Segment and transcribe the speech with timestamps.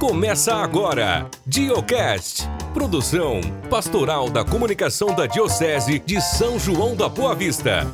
[0.00, 2.44] Começa agora, Diocast.
[2.72, 7.86] Produção Pastoral da Comunicação da Diocese de São João da Boa Vista.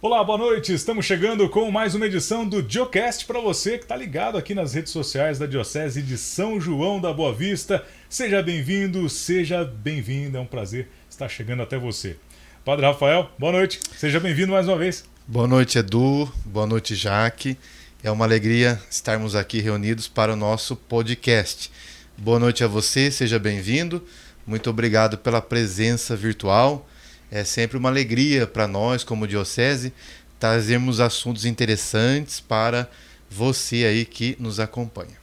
[0.00, 0.72] Olá, boa noite.
[0.72, 4.72] Estamos chegando com mais uma edição do Diocast para você que está ligado aqui nas
[4.72, 7.84] redes sociais da Diocese de São João da Boa Vista.
[8.08, 10.38] Seja bem-vindo, seja bem-vinda.
[10.38, 12.16] É um prazer estar chegando até você.
[12.64, 13.78] Padre Rafael, boa noite.
[13.94, 15.04] Seja bem-vindo mais uma vez.
[15.28, 16.32] Boa noite, Edu.
[16.46, 17.58] Boa noite, Jaque.
[18.04, 21.72] É uma alegria estarmos aqui reunidos para o nosso podcast.
[22.16, 24.06] Boa noite a você, seja bem-vindo.
[24.46, 26.86] Muito obrigado pela presença virtual.
[27.30, 29.94] É sempre uma alegria para nós, como Diocese,
[30.38, 32.88] trazermos assuntos interessantes para
[33.30, 35.16] você aí que nos acompanha.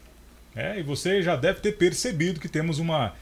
[0.55, 3.13] É, e você já deve ter percebido que temos uma,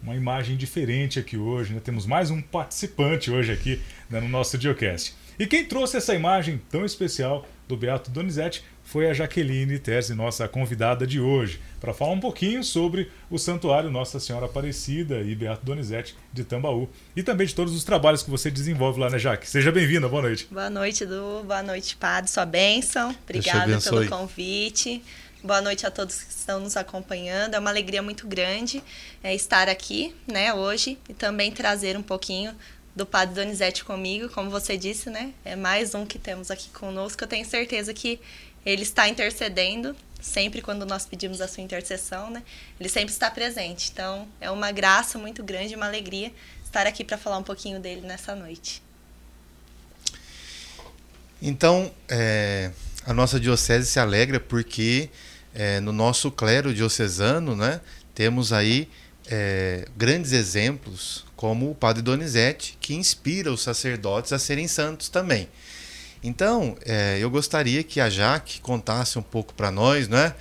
[0.00, 1.80] uma imagem diferente aqui hoje, né?
[1.84, 5.14] Temos mais um participante hoje aqui né, no nosso Diocast.
[5.38, 10.46] E quem trouxe essa imagem tão especial do Beato Donizete foi a Jaqueline Terzi, nossa
[10.46, 15.64] convidada de hoje, para falar um pouquinho sobre o Santuário Nossa Senhora Aparecida e Beato
[15.64, 19.48] Donizete de Tambaú e também de todos os trabalhos que você desenvolve lá, né, Jaque?
[19.48, 20.46] Seja bem-vinda, boa noite.
[20.50, 21.42] Boa noite, Du.
[21.42, 22.30] Boa noite, Padre.
[22.30, 23.16] Sua bênção.
[23.24, 25.02] Obrigada pelo convite.
[25.42, 27.54] Boa noite a todos que estão nos acompanhando.
[27.54, 28.84] É uma alegria muito grande
[29.24, 32.54] é, estar aqui, né, hoje e também trazer um pouquinho
[32.94, 35.32] do Padre Donizete comigo, como você disse, né?
[35.46, 37.24] É mais um que temos aqui conosco.
[37.24, 38.20] Eu tenho certeza que
[38.64, 42.42] ele está intercedendo sempre quando nós pedimos a sua intercessão, né?
[42.78, 43.90] Ele sempre está presente.
[43.92, 46.32] Então, é uma graça muito grande, uma alegria
[46.64, 48.82] estar aqui para falar um pouquinho dele nessa noite.
[51.40, 52.70] Então, é,
[53.04, 55.10] a nossa diocese se alegra porque
[55.52, 57.80] é, no nosso clero diocesano, né,
[58.14, 58.88] temos aí
[59.26, 65.48] é, grandes exemplos, como o Padre Donizete, que inspira os sacerdotes a serem santos também.
[66.22, 70.34] Então, é, eu gostaria que a Jaque contasse um pouco para nós, né?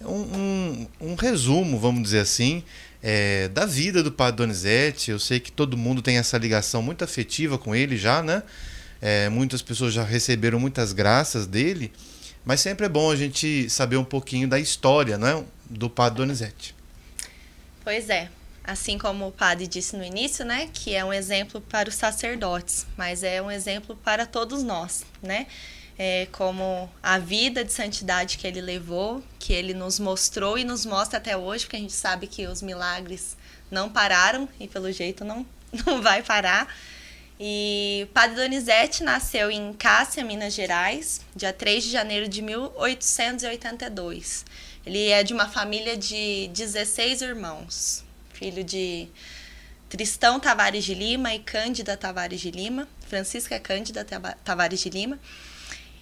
[0.00, 2.62] Um, um, um, resumo, vamos dizer assim,
[3.02, 5.10] é, da vida do Padre Donizete.
[5.10, 8.42] Eu sei que todo mundo tem essa ligação muito afetiva com ele já, né?
[9.00, 11.92] É, muitas pessoas já receberam muitas graças dele,
[12.44, 15.44] mas sempre é bom a gente saber um pouquinho da história, né?
[15.70, 16.74] Do Padre Donizete.
[17.84, 18.28] Pois é
[18.68, 22.86] assim como o padre disse no início, né, que é um exemplo para os sacerdotes,
[22.98, 25.46] mas é um exemplo para todos nós, né?
[25.98, 30.86] É, como a vida de santidade que ele levou, que ele nos mostrou e nos
[30.86, 33.36] mostra até hoje, porque a gente sabe que os milagres
[33.68, 35.44] não pararam e pelo jeito não,
[35.84, 36.72] não vai parar.
[37.40, 44.44] E Padre Donizete nasceu em Cássia, Minas Gerais, dia 3 de janeiro de 1882.
[44.86, 48.06] Ele é de uma família de 16 irmãos
[48.38, 49.08] filho de
[49.88, 54.06] Tristão Tavares de Lima e Cândida Tavares de Lima, Francisca Cândida
[54.44, 55.18] Tavares de Lima.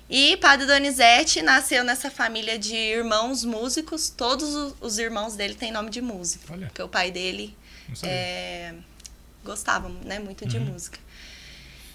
[0.09, 4.09] E Padre Donizete nasceu nessa família de irmãos músicos.
[4.09, 6.53] Todos os irmãos dele têm nome de músico.
[6.53, 6.67] Olha.
[6.67, 7.57] Porque o pai dele
[8.05, 8.75] é,
[9.43, 10.67] gostava né, muito de uhum.
[10.67, 10.99] música.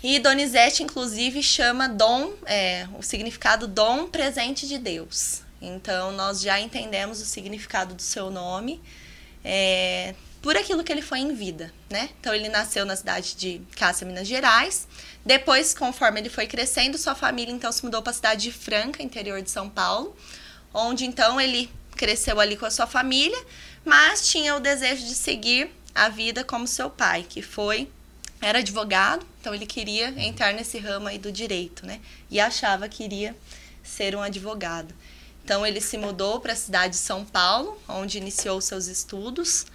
[0.03, 5.41] E Donizete, inclusive, chama dom, é, o significado dom presente de Deus.
[5.61, 8.81] Então, nós já entendemos o significado do seu nome.
[9.45, 12.09] É, por aquilo que ele foi em vida, né?
[12.19, 14.87] Então ele nasceu na cidade de Cássia, Minas Gerais.
[15.25, 19.03] Depois, conforme ele foi crescendo, sua família então se mudou para a cidade de Franca,
[19.03, 20.15] interior de São Paulo,
[20.73, 23.37] onde então ele cresceu ali com a sua família,
[23.85, 27.87] mas tinha o desejo de seguir a vida como seu pai, que foi
[28.41, 32.01] era advogado, então ele queria entrar nesse ramo aí do direito, né?
[32.29, 33.35] E achava que iria
[33.83, 34.95] ser um advogado.
[35.43, 39.67] Então ele se mudou para a cidade de São Paulo, onde iniciou seus estudos.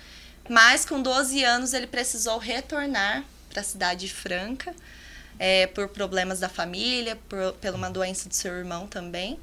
[0.49, 4.75] Mas com 12 anos ele precisou retornar para a cidade de Franca
[5.39, 7.39] é, por problemas da família, por,
[7.75, 9.39] uma doença do seu irmão também.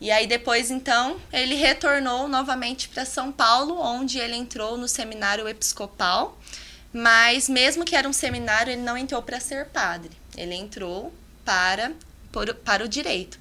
[0.00, 5.48] E aí depois então ele retornou novamente para São Paulo, onde ele entrou no seminário
[5.48, 6.38] episcopal.
[6.92, 10.10] Mas mesmo que era um seminário, ele não entrou para ser padre.
[10.36, 11.12] Ele entrou
[11.44, 11.92] para
[12.32, 13.38] por, para o direito.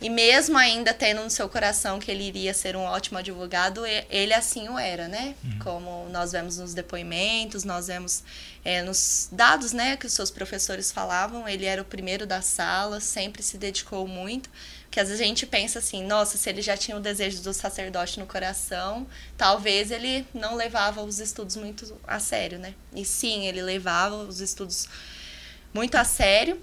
[0.00, 4.32] E mesmo ainda tendo no seu coração que ele iria ser um ótimo advogado, ele
[4.32, 5.34] assim o era, né?
[5.44, 5.58] Uhum.
[5.58, 8.24] Como nós vemos nos depoimentos, nós vemos
[8.64, 12.98] é, nos dados, né, que os seus professores falavam, ele era o primeiro da sala,
[13.00, 14.48] sempre se dedicou muito.
[14.90, 17.52] Que às vezes a gente pensa assim, nossa, se ele já tinha o desejo do
[17.52, 19.06] sacerdote no coração,
[19.36, 22.74] talvez ele não levava os estudos muito a sério, né?
[22.94, 24.88] E sim, ele levava os estudos
[25.72, 26.60] muito a sério.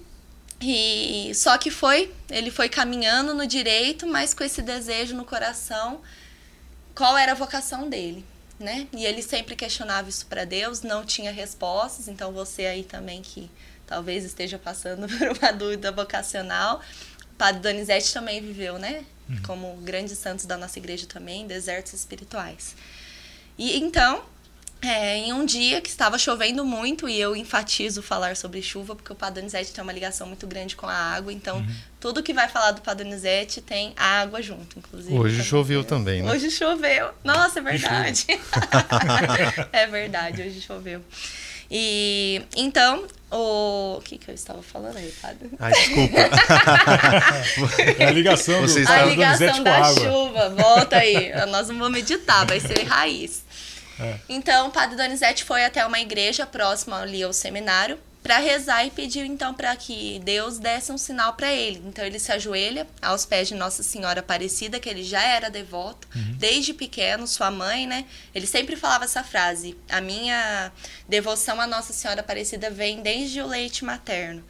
[0.60, 6.00] E só que foi, ele foi caminhando no direito, mas com esse desejo no coração,
[6.94, 8.24] qual era a vocação dele,
[8.58, 8.88] né?
[8.92, 12.08] E ele sempre questionava isso para Deus, não tinha respostas.
[12.08, 13.48] Então você aí também que
[13.86, 16.80] talvez esteja passando por uma dúvida vocacional,
[17.36, 19.04] Padre Donizete também viveu, né?
[19.28, 19.42] uhum.
[19.42, 22.74] como grandes santos da nossa igreja também, desertos espirituais.
[23.56, 24.24] E então,
[24.80, 29.12] é, em um dia que estava chovendo muito, e eu enfatizo falar sobre chuva, porque
[29.12, 31.74] o Padre Donizete tem uma ligação muito grande com a água, então uhum.
[31.98, 35.14] tudo que vai falar do Padre Donizete tem água junto, inclusive.
[35.14, 36.30] Hoje choveu também, né?
[36.30, 37.10] Hoje choveu.
[37.24, 38.26] Nossa, é verdade.
[39.72, 41.02] é verdade, hoje choveu.
[41.70, 43.96] E então, o...
[43.98, 45.50] o que, que eu estava falando aí, padre?
[45.58, 46.16] Ah, desculpa.
[47.98, 48.90] é a ligação, Você do...
[48.90, 50.48] a ligação da chuva.
[50.50, 51.30] Volta aí.
[51.46, 53.44] Nós não vamos meditar, vai ser raiz.
[54.00, 54.18] É.
[54.28, 58.90] Então, o padre Donizete foi até uma igreja próxima ali ao seminário para rezar e
[58.90, 61.82] pediu então para que Deus desse um sinal para ele.
[61.86, 66.06] Então ele se ajoelha aos pés de Nossa Senhora Aparecida, que ele já era devoto
[66.14, 66.34] uhum.
[66.36, 68.04] desde pequeno, sua mãe, né?
[68.34, 70.70] Ele sempre falava essa frase: "A minha
[71.08, 74.44] devoção à Nossa Senhora Aparecida vem desde o leite materno".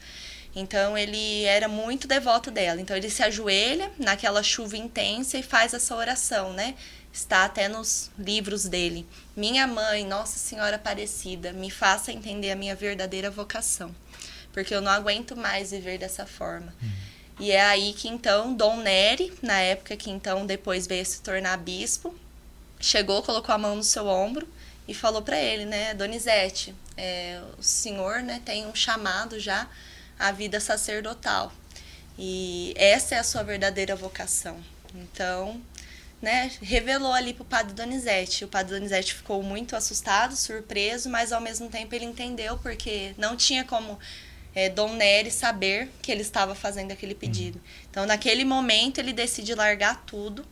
[0.56, 2.80] Então ele era muito devoto dela.
[2.80, 6.74] Então ele se ajoelha naquela chuva intensa e faz essa oração, né?
[7.12, 9.06] Está até nos livros dele.
[9.38, 13.94] Minha mãe, Nossa Senhora Aparecida, me faça entender a minha verdadeira vocação,
[14.52, 16.74] porque eu não aguento mais viver dessa forma.
[16.82, 16.90] Uhum.
[17.38, 21.56] E é aí que então Dom Nery, na época que então depois veio se tornar
[21.58, 22.12] bispo,
[22.80, 24.44] chegou, colocou a mão no seu ombro
[24.88, 29.68] e falou para ele, né, Donizete, é, o senhor, né, tem um chamado já
[30.18, 31.52] à vida sacerdotal
[32.18, 34.60] e essa é a sua verdadeira vocação.
[34.96, 35.62] Então,
[36.20, 38.44] né, revelou ali para o padre Donizete.
[38.44, 43.36] O padre Donizete ficou muito assustado, surpreso, mas ao mesmo tempo ele entendeu porque não
[43.36, 43.98] tinha como
[44.54, 47.18] é, Dom Nery saber que ele estava fazendo aquele uhum.
[47.20, 47.60] pedido.
[47.90, 50.44] Então, naquele momento, ele decide largar tudo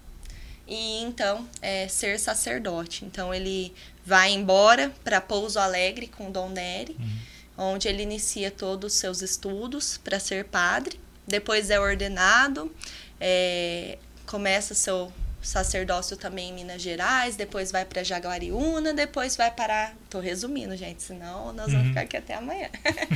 [0.68, 3.04] e então é, ser sacerdote.
[3.04, 3.74] Então, ele
[4.04, 7.72] vai embora para Pouso Alegre com Dom Nery, uhum.
[7.72, 11.00] onde ele inicia todos os seus estudos para ser padre.
[11.26, 12.72] Depois é ordenado,
[13.20, 15.12] é, começa seu
[15.46, 19.94] sacerdócio também em Minas Gerais, depois vai para Jaguariúna, depois vai parar.
[20.10, 21.88] Tô resumindo, gente, senão nós vamos uhum.
[21.88, 22.68] ficar aqui até amanhã.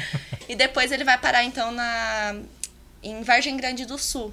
[0.49, 2.37] e depois ele vai parar então na
[3.03, 4.32] em Vargem Grande do Sul,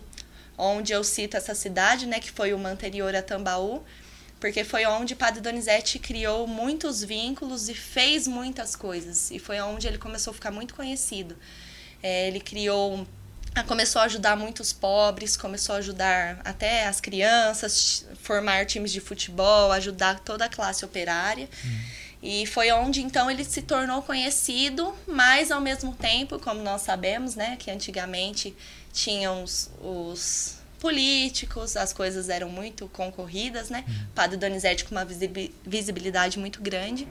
[0.57, 3.81] onde eu cito essa cidade, né, que foi uma anterior a Tambaú,
[4.39, 9.87] porque foi onde Padre Donizete criou muitos vínculos e fez muitas coisas, e foi onde
[9.87, 11.35] ele começou a ficar muito conhecido.
[12.03, 13.07] É, ele criou
[13.63, 19.71] começou a ajudar muitos pobres, começou a ajudar até as crianças, formar times de futebol,
[19.71, 21.49] ajudar toda a classe operária.
[21.63, 21.79] Uhum.
[22.21, 27.35] E foi onde então ele se tornou conhecido, mas ao mesmo tempo, como nós sabemos,
[27.35, 28.55] né, que antigamente
[28.91, 33.83] tinham os, os políticos, as coisas eram muito concorridas, né?
[33.87, 34.07] Uhum.
[34.15, 35.05] Padre Donizete com uma
[35.65, 37.07] visibilidade muito grande.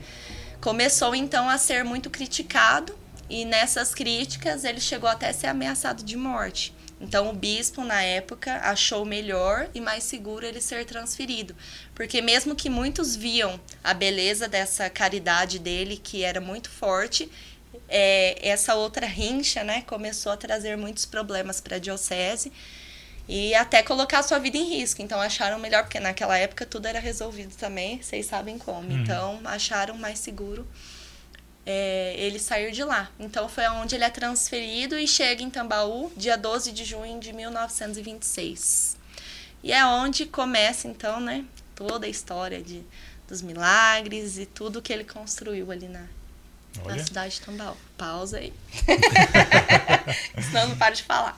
[0.59, 2.97] Começou então a ser muito criticado
[3.29, 6.73] e nessas críticas ele chegou até a ser ameaçado de morte.
[6.99, 11.55] Então o bispo na época achou melhor e mais seguro ele ser transferido,
[11.93, 17.29] porque mesmo que muitos viam a beleza dessa caridade dele que era muito forte,
[17.87, 22.51] é, essa outra rincha, né, começou a trazer muitos problemas para a diocese
[23.27, 25.01] e até colocar a sua vida em risco.
[25.01, 28.89] Então acharam melhor porque naquela época tudo era resolvido também, vocês sabem como.
[28.89, 29.03] Uhum.
[29.03, 30.67] Então acharam mais seguro
[31.69, 33.11] é, ele sair de lá.
[33.19, 37.33] Então foi onde ele é transferido e chega em Tambaú, dia 12 de junho de
[37.33, 38.95] 1926.
[39.61, 41.43] E é onde começa então, né,
[41.75, 42.81] toda a história de,
[43.27, 46.05] dos milagres e tudo que ele construiu ali na,
[46.85, 47.75] na cidade de Tambaú.
[47.97, 48.53] Pausa aí.
[50.49, 51.37] Senão não para de falar.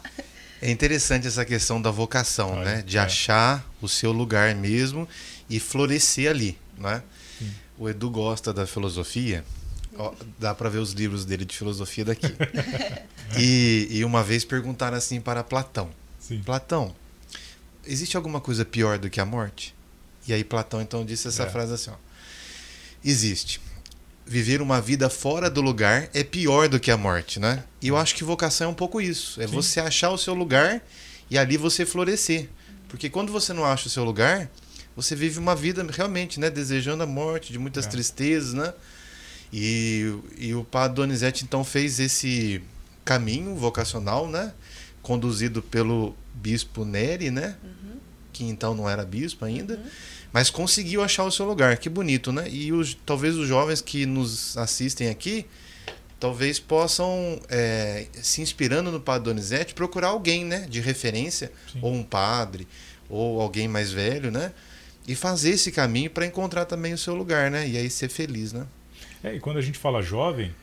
[0.62, 2.82] É interessante essa questão da vocação, Olha, né?
[2.84, 3.02] De é.
[3.02, 5.10] achar o seu lugar mesmo
[5.50, 7.02] e florescer ali, né?
[7.40, 7.52] Sim.
[7.80, 9.44] O Edu gosta da filosofia
[10.00, 12.34] Ó, dá para ver os livros dele de filosofia daqui.
[13.38, 16.42] e, e, uma vez perguntaram assim para Platão: Sim.
[16.42, 16.96] Platão,
[17.86, 19.76] existe alguma coisa pior do que a morte?
[20.26, 21.50] E aí Platão então disse essa é.
[21.50, 21.96] frase assim: ó,
[23.04, 23.60] existe.
[24.26, 27.66] Viver uma vida fora do lugar é pior do que a morte, né?
[27.82, 29.42] E eu acho que vocação é um pouco isso.
[29.42, 29.54] É Sim.
[29.54, 30.82] você achar o seu lugar
[31.30, 32.48] e ali você florescer.
[32.88, 34.50] Porque quando você não acha o seu lugar,
[34.96, 36.50] você vive uma vida realmente, né?
[36.50, 37.90] Desejando a morte, de muitas é.
[37.90, 38.72] tristezas, né?
[39.52, 42.62] E, e o Padre Donizete então fez esse
[43.04, 44.54] caminho vocacional, né?
[45.02, 47.56] Conduzido pelo bispo Neri, né?
[47.64, 47.98] Uhum.
[48.32, 49.76] Que então não era bispo ainda.
[49.76, 49.90] Uhum.
[50.32, 51.78] Mas conseguiu achar o seu lugar.
[51.78, 52.48] Que bonito, né?
[52.50, 55.46] E os, talvez os jovens que nos assistem aqui
[56.20, 60.68] talvez possam, é, se inspirando no Padre Donizete, procurar alguém, né?
[60.70, 61.80] De referência, Sim.
[61.82, 62.68] ou um padre,
[63.10, 64.52] ou alguém mais velho, né?
[65.08, 67.68] E fazer esse caminho para encontrar também o seu lugar, né?
[67.68, 68.68] E aí ser feliz, né?
[69.24, 70.54] É, e quando a gente fala jovem,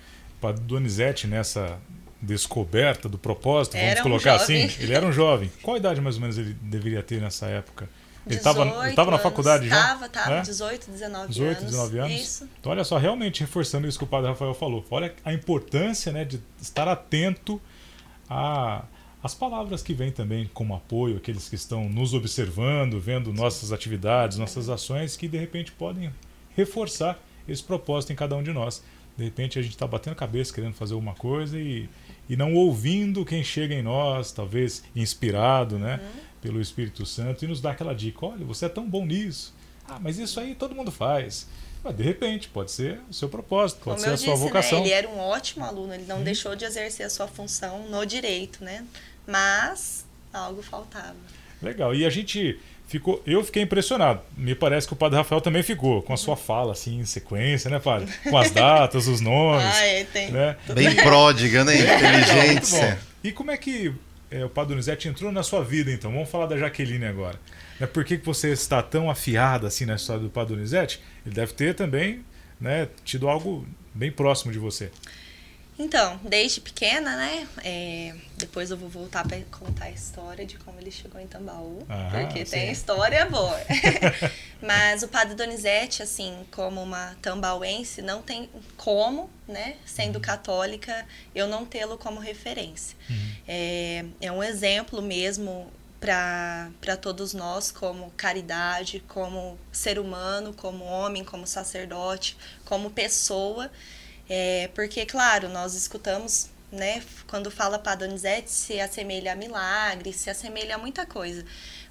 [0.41, 1.79] Padre Donizete nessa
[2.21, 4.65] descoberta do propósito, vamos Era um colocar jovem.
[4.65, 4.83] assim.
[4.83, 5.51] Ele era um jovem.
[5.63, 7.89] Qual idade mais ou menos ele deveria ter nessa época?
[8.27, 9.89] Ele 18 estava tava na faculdade já?
[9.89, 10.41] Tava, tava, É?
[10.43, 11.71] 18, 19 18, anos.
[11.71, 12.21] 19 anos.
[12.21, 12.49] Isso.
[12.59, 14.85] Então, olha só, realmente reforçando isso que o padre Rafael falou.
[14.91, 17.61] Olha a importância né, de estar atento
[18.29, 18.85] a
[19.23, 24.39] as palavras que vêm também como apoio, aqueles que estão nos observando, vendo nossas atividades,
[24.39, 26.13] nossas ações, que de repente podem
[26.57, 27.19] reforçar
[27.49, 28.83] esse propósito em cada um de nós.
[29.17, 31.89] De repente a gente está batendo cabeça querendo fazer alguma coisa e,
[32.29, 36.01] e não ouvindo quem chega em nós, talvez inspirado né,
[36.43, 39.55] pelo Espírito Santo, e nos dá aquela dica: olha, você é tão bom nisso.
[39.89, 41.47] Ah, mas isso aí todo mundo faz.
[41.83, 44.79] Mas de repente pode ser o seu propósito, pode Como ser a sua disse, vocação.
[44.81, 44.85] né?
[44.87, 46.09] Ele era um ótimo aluno, ele Uhum.
[46.19, 48.85] não deixou de exercer a sua função no direito, né?
[49.27, 51.15] Mas algo faltava.
[51.63, 51.95] Legal.
[51.95, 53.23] E a gente ficou.
[53.27, 54.21] Eu fiquei impressionado.
[54.37, 57.71] Me parece que o padre Rafael também ficou, com a sua fala, assim, em sequência,
[57.71, 58.09] né, padre?
[58.29, 59.65] Com as datas, os nomes.
[59.77, 60.31] Ah, é, tem.
[60.31, 60.57] né?
[60.75, 61.75] Bem pródiga, né?
[61.77, 62.95] Inteligência.
[62.95, 62.99] bom.
[63.25, 63.93] E como é que
[64.31, 66.13] é, o Padre Donizete entrou na sua vida, então?
[66.13, 67.39] Vamos falar da Jaqueline agora.
[67.79, 71.01] Né, Por que, que você está tão afiada assim na história do Padre Donizete?
[71.25, 72.25] Ele deve ter também
[72.61, 74.91] né, tido algo bem próximo de você.
[75.79, 77.47] Então, desde pequena, né?
[77.63, 81.85] é, depois eu vou voltar para contar a história de como ele chegou em Tambaú,
[81.89, 82.53] Ah, porque sim.
[82.53, 83.59] tem história boa.
[84.63, 89.77] Mas o Padre Donizete, assim, como uma tambauense, não tem como, né?
[89.85, 92.97] Sendo católica, eu não tê-lo como referência.
[93.47, 101.25] É, é um exemplo mesmo para todos nós, como caridade, como ser humano, como homem,
[101.25, 103.71] como sacerdote, como pessoa.
[104.29, 110.29] É, porque, claro, nós escutamos, né, quando fala Padre Donizete, se assemelha a milagre, se
[110.29, 111.45] assemelha a muita coisa.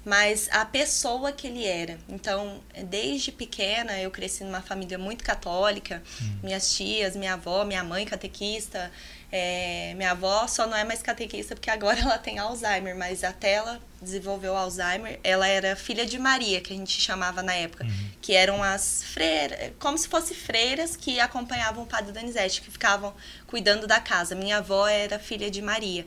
[0.04, 1.98] Mas a pessoa que ele era.
[2.08, 6.00] Então, desde pequena, eu cresci numa família muito católica.
[6.44, 8.92] Minhas tias, minha avó, minha mãe catequista.
[9.30, 13.52] É, minha avó só não é mais catequista porque agora ela tem Alzheimer, mas até
[13.52, 17.86] ela desenvolveu Alzheimer, ela era filha de Maria, que a gente chamava na época,
[18.20, 23.14] que eram as freiras, como se fossem freiras que acompanhavam o padre Donizete, que ficavam
[23.46, 24.34] cuidando da casa.
[24.34, 26.06] Minha avó era filha de Maria.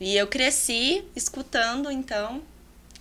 [0.00, 2.42] E eu cresci escutando, então,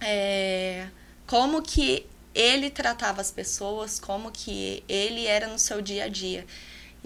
[0.01, 0.87] é,
[1.27, 6.45] como que ele tratava as pessoas, como que ele era no seu dia a dia.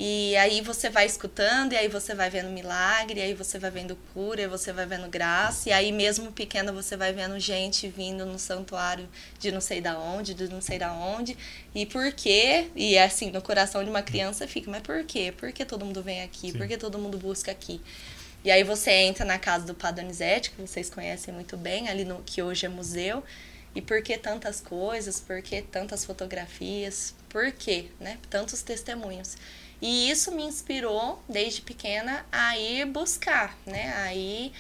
[0.02, 3.70] E aí você vai escutando, e aí você vai vendo milagre, e aí você vai
[3.70, 7.90] vendo cura, e você vai vendo graça, e aí mesmo pequena você vai vendo gente
[7.90, 11.38] vindo no santuário de não sei da onde, de não sei da onde,
[11.76, 12.70] e por quê?
[12.78, 15.34] E assim, no coração de uma criança fica, mas por quê?
[15.36, 16.54] Por que todo mundo vem aqui?
[16.54, 16.58] Sim.
[16.58, 17.82] Por que todo mundo busca aqui?
[18.42, 22.06] E aí você entra na casa do Padre Donizete, que vocês conhecem muito bem, ali
[22.06, 23.22] no que hoje é museu.
[23.76, 25.20] E por que tantas coisas?
[25.20, 27.14] Por que tantas fotografias?
[27.30, 28.18] Por quê, né?
[28.30, 29.38] Tantos testemunhos.
[29.82, 33.94] E isso me inspirou desde pequena a ir buscar, né?
[33.98, 34.52] A ir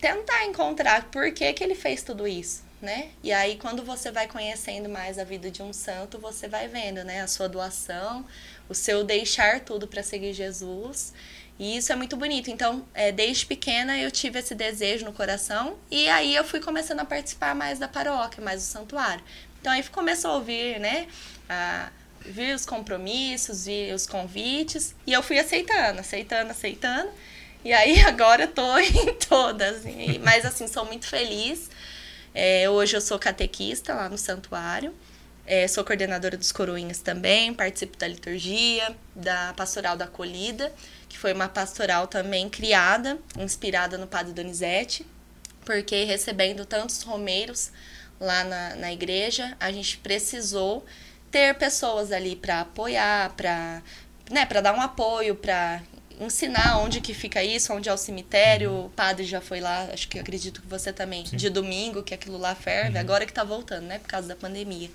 [0.00, 3.10] tentar encontrar por que, que ele fez tudo isso, né?
[3.22, 7.04] E aí quando você vai conhecendo mais a vida de um santo, você vai vendo,
[7.04, 8.26] né, a sua doação,
[8.68, 11.12] o seu deixar tudo para seguir Jesus.
[11.60, 12.50] E isso é muito bonito.
[12.50, 17.00] Então, é, desde pequena eu tive esse desejo no coração e aí eu fui começando
[17.00, 19.22] a participar mais da paróquia, mais do santuário.
[19.60, 21.06] Então aí começou a ouvir, né,
[21.46, 21.90] a
[22.24, 27.10] vir os compromissos, vir os convites e eu fui aceitando, aceitando, aceitando.
[27.62, 29.82] E aí agora eu tô em todas.
[30.24, 31.68] Mas assim, sou muito feliz.
[32.34, 34.94] É, hoje eu sou catequista lá no santuário.
[35.46, 40.72] É, sou coordenadora dos coroinhas também, participo da liturgia, da pastoral da acolhida,
[41.10, 45.04] que foi uma pastoral também criada, inspirada no Padre Donizete,
[45.64, 47.72] porque recebendo tantos romeiros
[48.20, 50.86] lá na, na igreja, a gente precisou
[51.32, 53.82] ter pessoas ali para apoiar, para
[54.30, 55.82] né, dar um apoio, para
[56.20, 58.72] ensinar onde que fica isso, onde é o cemitério.
[58.72, 61.36] O padre já foi lá, acho que acredito que você também, Sim.
[61.36, 64.90] de domingo, que aquilo lá ferve, agora que tá voltando, né, por causa da pandemia.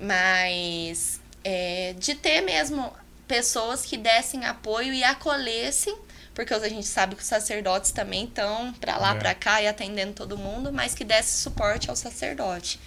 [0.00, 2.90] Mas é, de ter mesmo
[3.30, 5.96] pessoas que dessem apoio e acolhessem,
[6.34, 9.18] porque a gente sabe que os sacerdotes também estão para lá, É.
[9.18, 12.80] para cá e atendendo todo mundo, mas que desse suporte ao sacerdote.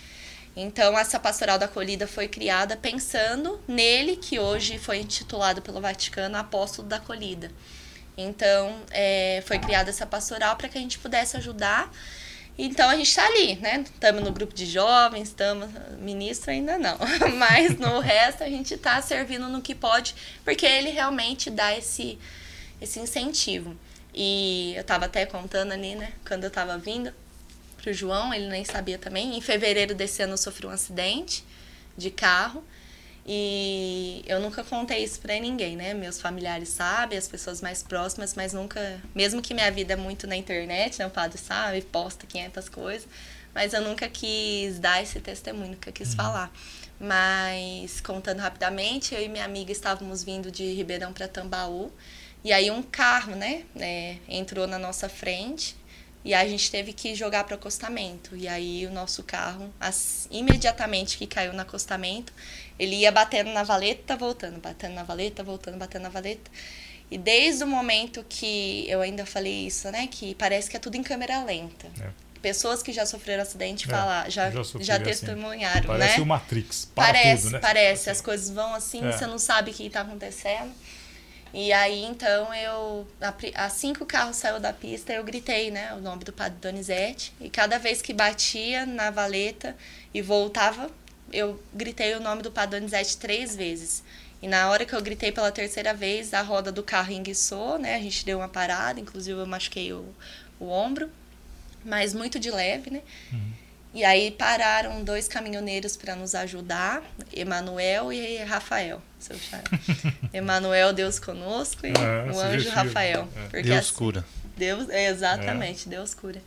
[0.54, 6.38] Então, essa pastoral da acolhida foi criada pensando nele, que hoje foi intitulado pelo Vaticano
[6.38, 7.50] Apóstolo da Acolhida.
[8.18, 11.90] Então, é, foi criada essa pastoral para que a gente pudesse ajudar.
[12.58, 13.84] Então, a gente está ali, né?
[13.84, 15.70] Estamos no grupo de jovens, estamos.
[16.00, 16.98] Ministro ainda não.
[17.38, 22.20] Mas no resto, a gente está servindo no que pode, porque ele realmente dá esse,
[22.80, 23.76] esse incentivo.
[24.14, 26.14] E eu estava até contando ali, né?
[26.28, 27.12] Quando eu estava vindo
[27.78, 29.36] pro João, ele nem sabia também.
[29.36, 31.44] Em fevereiro desse ano eu sofri um acidente
[31.98, 32.64] de carro.
[33.26, 35.94] E eu nunca contei isso pra ninguém, né?
[35.94, 39.02] Meus familiares sabem, as pessoas mais próximas, mas nunca.
[39.16, 41.08] Mesmo que minha vida é muito na internet, né?
[41.08, 43.08] O padre sabe, posta 500 coisas,
[43.56, 46.16] mas eu nunca quis dar esse testemunho, nunca quis uhum.
[46.16, 46.52] falar.
[47.00, 51.92] Mas, contando rapidamente, eu e minha amiga estávamos vindo de Ribeirão para Tambaú.
[52.44, 55.78] E aí um carro, né, né, entrou na nossa frente
[56.26, 58.36] e a gente teve que jogar para o acostamento.
[58.36, 62.34] E aí o nosso carro, as, imediatamente que caiu no acostamento,
[62.78, 66.50] ele ia batendo na valeta, voltando, batendo na valeta, voltando, batendo na valeta.
[67.10, 70.96] E desde o momento que eu ainda falei isso, né, que parece que é tudo
[70.96, 71.88] em câmera lenta.
[72.02, 72.10] É.
[72.42, 75.04] Pessoas que já sofreram acidente é, falar, já, já, já assim.
[75.04, 75.88] testemunharam, assim.
[75.88, 76.24] parece né?
[76.24, 76.92] o Matrix.
[76.94, 77.60] parece, tudo, né?
[77.60, 78.10] parece.
[78.10, 79.12] As coisas vão assim, é.
[79.12, 80.74] você não sabe o que está acontecendo.
[81.54, 83.08] E aí, então, eu...
[83.54, 85.94] Assim que o carro saiu da pista, eu gritei, né?
[85.94, 87.32] O nome do padre Donizete.
[87.40, 89.78] E cada vez que batia na valeta
[90.12, 90.90] e voltava,
[91.34, 94.04] eu gritei o nome do padre Donizete três vezes.
[94.42, 97.96] E na hora que eu gritei pela terceira vez, a roda do carro enguiçou, né?
[97.96, 100.06] A gente deu uma parada, inclusive eu machuquei o,
[100.60, 101.10] o ombro,
[101.84, 103.02] mas muito de leve, né?
[103.32, 103.52] Uhum.
[103.94, 109.38] E aí pararam dois caminhoneiros para nos ajudar, Emanuel e Rafael, seu
[110.34, 113.30] Emanuel, Deus conosco, e é, o anjo Rafael.
[113.36, 113.42] É.
[113.44, 114.26] Porque Deus assim, cura.
[114.58, 115.92] Deus, é, exatamente, é.
[115.92, 116.42] Deus cura.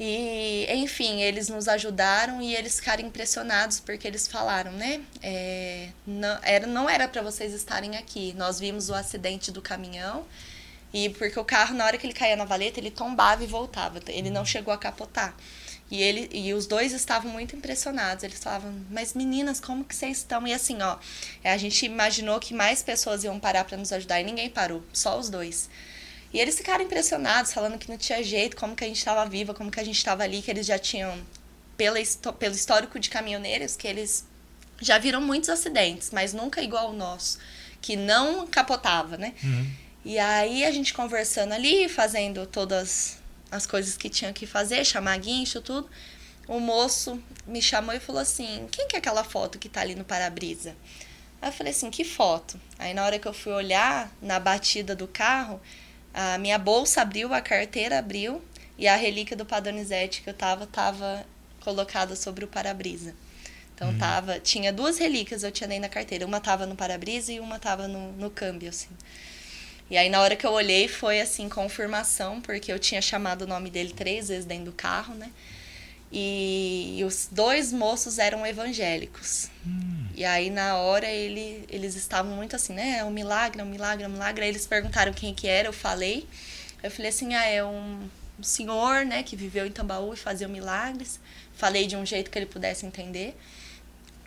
[0.00, 5.00] E, enfim, eles nos ajudaram e eles ficaram impressionados porque eles falaram, né?
[5.22, 8.32] É, não era, não era para vocês estarem aqui.
[8.36, 10.24] Nós vimos o acidente do caminhão
[10.92, 14.00] e porque o carro, na hora que ele caía na valeta, ele tombava e voltava.
[14.08, 15.36] Ele não chegou a capotar.
[15.90, 18.24] E, ele, e os dois estavam muito impressionados.
[18.24, 20.46] Eles falavam, mas meninas, como que vocês estão?
[20.46, 20.98] E assim, ó,
[21.44, 25.18] a gente imaginou que mais pessoas iam parar para nos ajudar e ninguém parou, só
[25.18, 25.68] os dois.
[26.32, 29.52] E eles ficaram impressionados, falando que não tinha jeito, como que a gente estava viva,
[29.52, 31.18] como que a gente estava ali, que eles já tinham,
[31.76, 31.98] pela,
[32.38, 34.24] pelo histórico de caminhoneiros, que eles
[34.80, 37.38] já viram muitos acidentes, mas nunca igual o nosso,
[37.80, 39.34] que não capotava, né?
[39.42, 39.70] Uhum.
[40.04, 43.18] E aí a gente conversando ali, fazendo todas
[43.50, 45.88] as coisas que tinha que fazer, chamar guincho, tudo.
[46.48, 49.94] O moço me chamou e falou assim: Quem que é aquela foto que tá ali
[49.94, 50.74] no para-brisa?
[51.40, 52.60] Aí eu falei assim: Que foto?
[52.78, 55.60] Aí na hora que eu fui olhar na batida do carro,
[56.12, 58.42] a minha bolsa abriu, a carteira abriu
[58.78, 61.24] e a relíquia do Padonizete que eu tava tava
[61.60, 63.14] colocada sobre o para-brisa.
[63.74, 63.98] Então uhum.
[63.98, 67.58] tava, tinha duas relíquias eu tinha nem na carteira, uma tava no para-brisa e uma
[67.58, 68.90] tava no, no câmbio assim.
[69.90, 73.46] E aí, na hora que eu olhei, foi assim, confirmação, porque eu tinha chamado o
[73.46, 75.30] nome dele três vezes dentro do carro, né?
[76.12, 79.48] E, e os dois moços eram evangélicos.
[79.66, 80.06] Hum.
[80.14, 82.98] E aí, na hora, ele, eles estavam muito assim, né?
[82.98, 84.44] É um milagre, é um milagre, é um milagre.
[84.44, 86.28] Aí eles perguntaram quem que era, eu falei.
[86.82, 90.46] Eu falei assim, ah, é um, um senhor, né, que viveu em Tambaú e fazia
[90.46, 91.18] milagres.
[91.54, 93.34] Falei de um jeito que ele pudesse entender.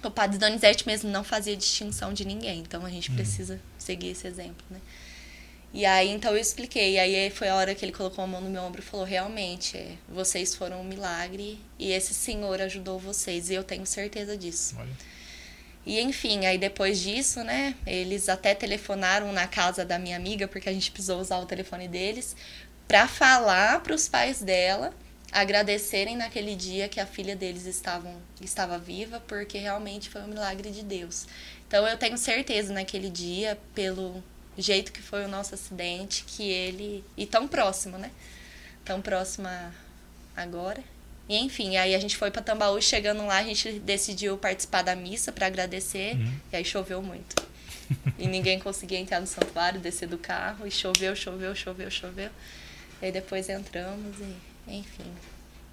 [0.03, 3.15] O padre Donizete mesmo não fazia distinção de ninguém, então a gente hum.
[3.15, 4.79] precisa seguir esse exemplo, né?
[5.75, 6.93] E aí, então eu expliquei.
[6.93, 9.05] E aí foi a hora que ele colocou a mão no meu ombro e falou:
[9.05, 13.49] realmente, é, vocês foram um milagre e esse senhor ajudou vocês.
[13.49, 14.73] E eu tenho certeza disso.
[14.79, 14.93] Olha.
[15.85, 20.69] E enfim, aí depois disso, né, eles até telefonaram na casa da minha amiga, porque
[20.69, 22.37] a gente precisou usar o telefone deles,
[22.87, 24.93] para falar para os pais dela
[25.31, 30.71] agradecerem naquele dia que a filha deles estavam, estava viva, porque realmente foi um milagre
[30.71, 31.27] de Deus.
[31.67, 34.23] Então eu tenho certeza naquele dia, pelo
[34.57, 37.03] jeito que foi o nosso acidente, que ele.
[37.17, 38.11] E tão próximo, né?
[38.83, 39.47] Tão próximo
[40.35, 40.83] agora.
[41.27, 44.95] E enfim, aí a gente foi para Tambaú, chegando lá, a gente decidiu participar da
[44.95, 46.33] missa para agradecer, uhum.
[46.53, 47.35] e aí choveu muito.
[48.17, 52.29] e ninguém conseguia entrar no santuário, descer do carro, e choveu, choveu, choveu, choveu.
[53.01, 55.11] E aí depois entramos e, enfim.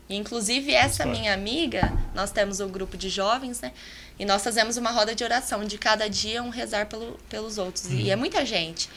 [0.09, 3.73] E, inclusive, essa minha amiga, nós temos um grupo de jovens, né?
[4.19, 7.87] E nós fazemos uma roda de oração, de cada dia um rezar pelo, pelos outros.
[7.87, 7.99] Uhum.
[7.99, 8.89] E é muita gente.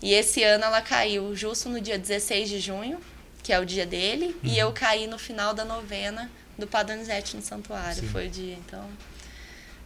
[0.00, 3.00] E esse ano ela caiu justo no dia 16 de junho,
[3.42, 4.50] que é o dia dele, uhum.
[4.50, 8.00] e eu caí no final da novena do Padre Donizete no santuário.
[8.02, 8.08] Sim.
[8.08, 8.54] Foi o dia.
[8.54, 8.88] Então,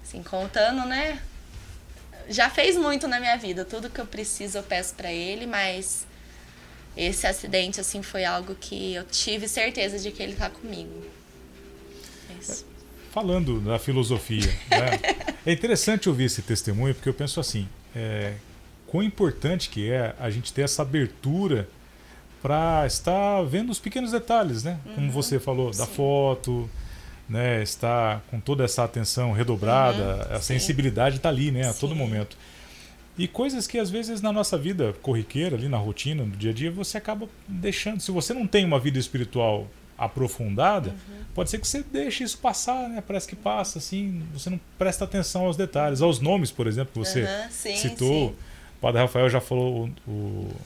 [0.02, 1.20] assim, contando, né?
[2.28, 3.64] Já fez muito na minha vida.
[3.64, 6.06] Tudo que eu preciso eu peço para ele, mas
[6.96, 11.04] esse acidente, assim, foi algo que eu tive certeza de que ele tá comigo.
[12.30, 12.75] É isso
[13.16, 14.52] falando da filosofia.
[14.70, 15.00] Né?
[15.46, 18.34] é interessante ouvir esse testemunho, porque eu penso assim: é,
[18.86, 21.66] quão importante que é a gente ter essa abertura
[22.42, 24.78] para estar vendo os pequenos detalhes, né?
[24.94, 25.12] Como uhum.
[25.12, 25.94] você falou, da Sim.
[25.94, 26.70] foto,
[27.26, 27.62] né?
[27.62, 30.36] Estar com toda essa atenção redobrada, uhum.
[30.36, 31.68] a sensibilidade está ali, né?
[31.68, 31.80] A Sim.
[31.80, 32.36] todo momento.
[33.16, 36.54] E coisas que às vezes na nossa vida corriqueira, ali na rotina, no dia a
[36.54, 37.98] dia, você acaba deixando.
[37.98, 39.66] Se você não tem uma vida espiritual
[39.98, 41.24] aprofundada, uhum.
[41.34, 43.02] pode ser que você deixe isso passar, né?
[43.06, 46.98] Parece que passa, assim, você não presta atenção aos detalhes, aos nomes, por exemplo, que
[46.98, 48.28] você uhum, sim, citou.
[48.30, 48.36] Sim.
[48.76, 50.56] O Padre Rafael já falou o, o,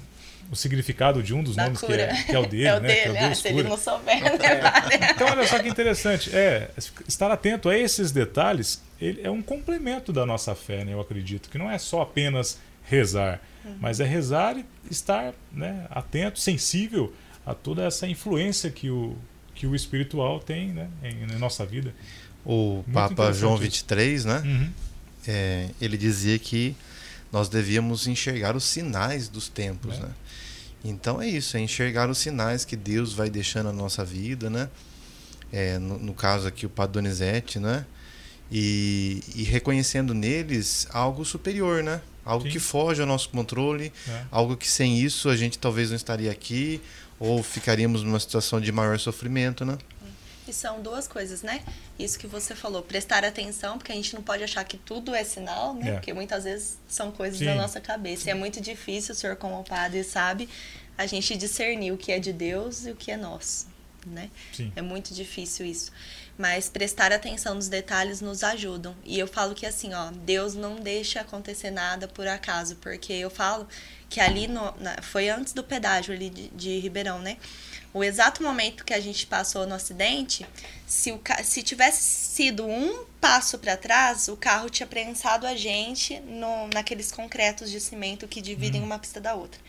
[0.51, 2.81] o significado de um dos da nomes, que é, que é, o dele, é o
[2.81, 2.89] né?
[2.89, 4.31] Dele, que é o Deus ah, se ele não souber, né?
[4.41, 5.11] É.
[5.13, 6.35] Então, olha só que interessante.
[6.35, 6.71] É,
[7.07, 10.93] estar atento a esses detalhes ele é um complemento da nossa fé, né?
[10.93, 13.77] Eu acredito, que não é só apenas rezar, uhum.
[13.81, 17.13] mas é rezar e estar né, atento, sensível
[17.45, 19.17] a toda essa influência que o,
[19.55, 21.95] que o espiritual tem né, em, na nossa vida.
[22.45, 24.43] O Muito Papa João 23, né?
[24.45, 24.71] Uhum.
[25.27, 26.75] É, ele dizia que
[27.31, 30.01] nós devíamos enxergar os sinais dos tempos, é.
[30.01, 30.11] né?
[30.83, 34.69] Então é isso, é enxergar os sinais que Deus vai deixando na nossa vida, né?
[35.53, 37.85] É, no, no, caso aqui o Padre Donizete, né?
[38.51, 42.01] E, e, reconhecendo neles algo superior, né?
[42.25, 42.51] Algo Sim.
[42.51, 44.25] que foge ao nosso controle, é.
[44.31, 46.81] algo que sem isso a gente talvez não estaria aqui,
[47.21, 49.77] ou ficaríamos numa situação de maior sofrimento, né?
[50.49, 51.63] E são duas coisas, né?
[51.99, 55.23] Isso que você falou, prestar atenção, porque a gente não pode achar que tudo é
[55.23, 55.91] sinal, né?
[55.91, 55.93] É.
[55.93, 57.45] Porque muitas vezes são coisas Sim.
[57.45, 58.29] da nossa cabeça.
[58.29, 60.49] E é muito difícil, o senhor como padre sabe,
[60.99, 63.67] a gente discernir o que é de Deus e o que é nosso,
[64.07, 64.31] né?
[64.53, 64.73] Sim.
[64.75, 65.93] É muito difícil isso.
[66.41, 68.97] Mas prestar atenção nos detalhes nos ajudam.
[69.05, 73.29] E eu falo que assim, ó, Deus não deixa acontecer nada por acaso, porque eu
[73.29, 73.69] falo
[74.09, 77.37] que ali no, na, foi antes do pedágio ali de, de, Ribeirão, né?
[77.93, 80.47] O exato momento que a gente passou no acidente,
[80.87, 86.21] se, o, se tivesse sido um passo para trás, o carro tinha prensado a gente
[86.21, 88.87] no, naqueles concretos de cimento que dividem hum.
[88.87, 89.61] uma pista da outra.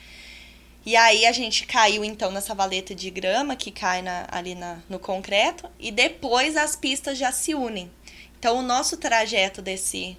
[0.85, 4.79] E aí a gente caiu então nessa valeta de grama que cai na, ali na,
[4.89, 7.91] no concreto e depois as pistas já se unem.
[8.39, 10.17] Então o nosso trajeto desse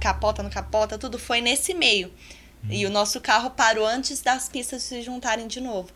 [0.00, 2.12] capota no capota, tudo foi nesse meio.
[2.70, 5.90] E o nosso carro parou antes das pistas se juntarem de novo.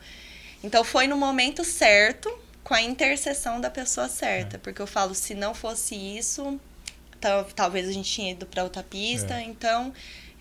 [0.62, 2.28] Então foi no momento certo,
[2.64, 4.56] com a intercessão da pessoa certa.
[4.56, 4.58] É.
[4.58, 6.58] Porque eu falo, se não fosse isso,
[7.54, 9.34] talvez a gente tinha ido para outra pista.
[9.34, 9.42] É.
[9.42, 9.92] Então,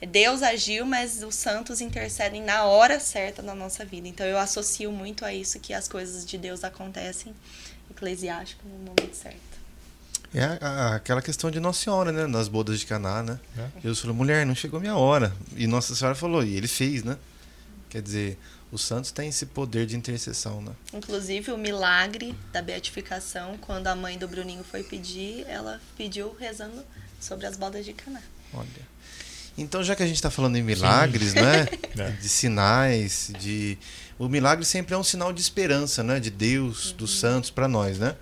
[0.01, 4.07] Deus agiu, mas os santos intercedem na hora certa na nossa vida.
[4.07, 7.33] Então eu associo muito a isso que as coisas de Deus acontecem
[7.89, 9.55] eclesiástico no momento certo.
[10.33, 10.59] É
[10.93, 12.27] aquela questão de Nossa Senhora, né?
[12.27, 13.39] Nas bodas de Caná, né?
[13.57, 13.81] É.
[13.81, 15.33] Jesus falou, mulher, não chegou minha hora.
[15.55, 17.17] E Nossa Senhora falou, e ele fez, né?
[17.89, 18.37] Quer dizer,
[18.69, 20.73] os santos têm esse poder de intercessão, né?
[20.93, 26.83] Inclusive o milagre da beatificação, quando a mãe do Bruninho foi pedir, ela pediu rezando
[27.17, 28.21] sobre as bodas de Caná.
[28.53, 28.67] Olha.
[29.57, 31.41] Então, já que a gente está falando em milagres, Sim.
[31.41, 31.67] né?
[31.97, 32.09] É.
[32.11, 33.77] De sinais, de
[34.19, 36.19] o milagre sempre é um sinal de esperança, né?
[36.19, 36.97] De Deus, uhum.
[36.97, 38.15] dos santos para nós, né?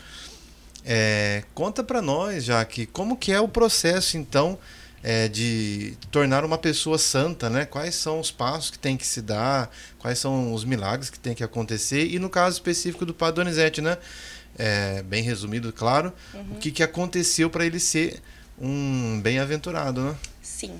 [0.85, 4.59] É, conta para nós, já que como que é o processo então
[5.01, 7.65] é, de tornar uma pessoa santa, né?
[7.65, 11.33] Quais são os passos que tem que se dar, quais são os milagres que tem
[11.33, 13.97] que acontecer e no caso específico do Padre Donizete, né?
[14.57, 16.51] É, bem resumido, claro, uhum.
[16.51, 18.21] o que, que aconteceu para ele ser
[18.59, 20.15] um bem-aventurado, né?
[20.41, 20.79] Sim.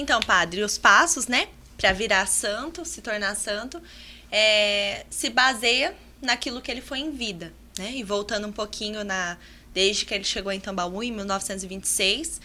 [0.00, 3.82] Então, padre, os passos, né, para virar santo, se tornar santo,
[4.30, 7.52] é, se baseia naquilo que ele foi em vida.
[7.76, 7.94] Né?
[7.96, 9.36] E voltando um pouquinho na
[9.74, 12.40] desde que ele chegou em Tambaú em 1926,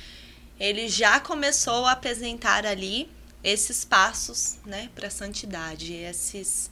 [0.59, 3.09] ele já começou a apresentar ali
[3.43, 6.71] esses passos, né, para santidade, esses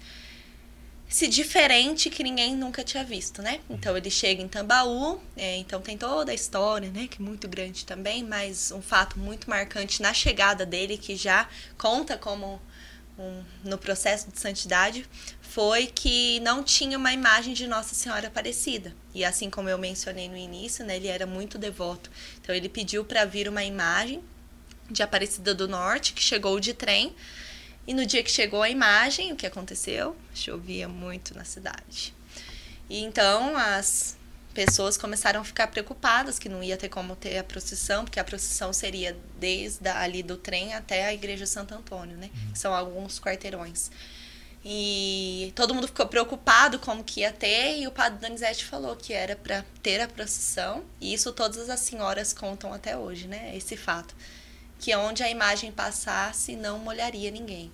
[1.12, 3.60] esse diferente que ninguém nunca tinha visto, né?
[3.69, 7.06] Então ele chega em Tambaú, é, então tem toda a história, né?
[7.06, 11.50] Que é muito grande também, mas um fato muito marcante na chegada dele que já
[11.78, 12.62] conta como
[13.19, 15.06] um, no processo de santidade
[15.41, 18.95] foi que não tinha uma imagem de Nossa Senhora Aparecida.
[19.13, 22.10] E assim como eu mencionei no início, né, ele era muito devoto.
[22.41, 24.24] Então ele pediu para vir uma imagem
[24.89, 27.13] de Aparecida do Norte, que chegou de trem.
[27.88, 30.15] E no dia que chegou a imagem, o que aconteceu?
[30.34, 32.13] Chovia muito na cidade.
[32.89, 34.15] E então as
[34.54, 38.24] pessoas começaram a ficar preocupadas que não ia ter como ter a procissão, porque a
[38.24, 42.30] procissão seria desde ali do trem até a igreja Santo Antônio, né?
[42.52, 43.89] Que são alguns quarteirões.
[44.63, 49.12] E todo mundo ficou preocupado como que ia ter, e o padre Donizete falou que
[49.12, 53.56] era para ter a procissão, e isso todas as senhoras contam até hoje, né?
[53.56, 54.15] Esse fato.
[54.82, 57.72] Que onde a imagem passasse não molharia ninguém.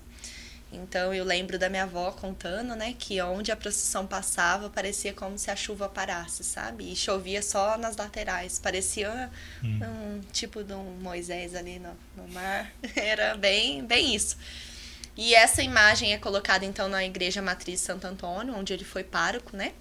[0.72, 5.38] Então eu lembro da minha avó contando, né, que onde a procissão passava parecia como
[5.38, 6.92] se a chuva parasse, sabe?
[6.92, 9.32] E chovia só nas laterais, parecia
[9.64, 9.80] hum.
[9.82, 12.72] um tipo de um Moisés ali no, no mar.
[12.96, 14.38] Era bem, bem isso.
[15.16, 19.56] E essa imagem é colocada então na igreja matriz Santo Antônio, onde ele foi pároco,
[19.56, 19.74] né?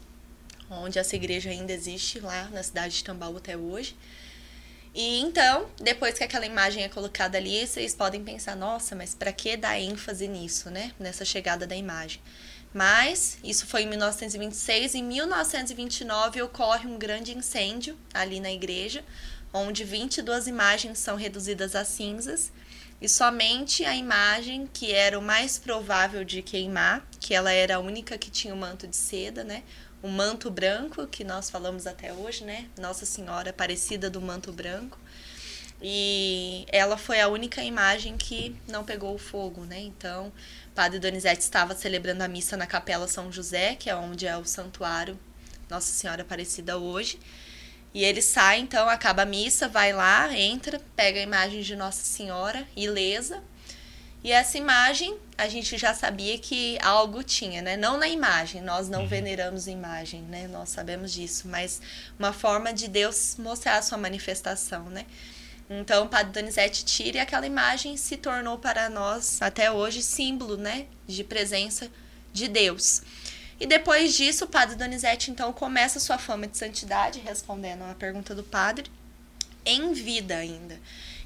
[0.70, 3.96] Onde essa igreja ainda existe lá na cidade de Tambaú até hoje.
[4.96, 9.30] E então, depois que aquela imagem é colocada ali, vocês podem pensar, nossa, mas para
[9.30, 10.90] que dar ênfase nisso, né?
[10.98, 12.18] Nessa chegada da imagem.
[12.72, 14.94] Mas isso foi em 1926.
[14.94, 19.04] Em 1929 ocorre um grande incêndio ali na igreja,
[19.52, 22.50] onde 22 imagens são reduzidas a cinzas
[22.98, 27.80] e somente a imagem que era o mais provável de queimar, que ela era a
[27.80, 29.62] única que tinha o manto de seda, né?
[30.06, 32.66] O manto branco, que nós falamos até hoje, né?
[32.78, 34.96] Nossa Senhora Aparecida do Manto Branco.
[35.82, 39.80] E ela foi a única imagem que não pegou o fogo, né?
[39.80, 40.32] Então,
[40.76, 44.44] Padre Donizete estava celebrando a missa na Capela São José, que é onde é o
[44.44, 45.18] santuário
[45.68, 47.18] Nossa Senhora Aparecida hoje.
[47.92, 52.04] E ele sai, então, acaba a missa, vai lá, entra, pega a imagem de Nossa
[52.04, 53.42] Senhora, ilesa.
[54.24, 57.76] E essa imagem, a gente já sabia que algo tinha, né?
[57.76, 59.08] Não na imagem, nós não uhum.
[59.08, 60.48] veneramos imagem, né?
[60.48, 61.80] Nós sabemos disso, mas
[62.18, 65.06] uma forma de Deus mostrar a sua manifestação, né?
[65.68, 70.56] Então, o Padre Donizete tira e aquela imagem se tornou para nós, até hoje, símbolo,
[70.56, 70.86] né?
[71.06, 71.88] De presença
[72.32, 73.02] de Deus.
[73.58, 78.34] E depois disso, o padre Donizete então começa sua fama de santidade, respondendo a pergunta
[78.34, 78.90] do padre,
[79.64, 80.78] em vida ainda.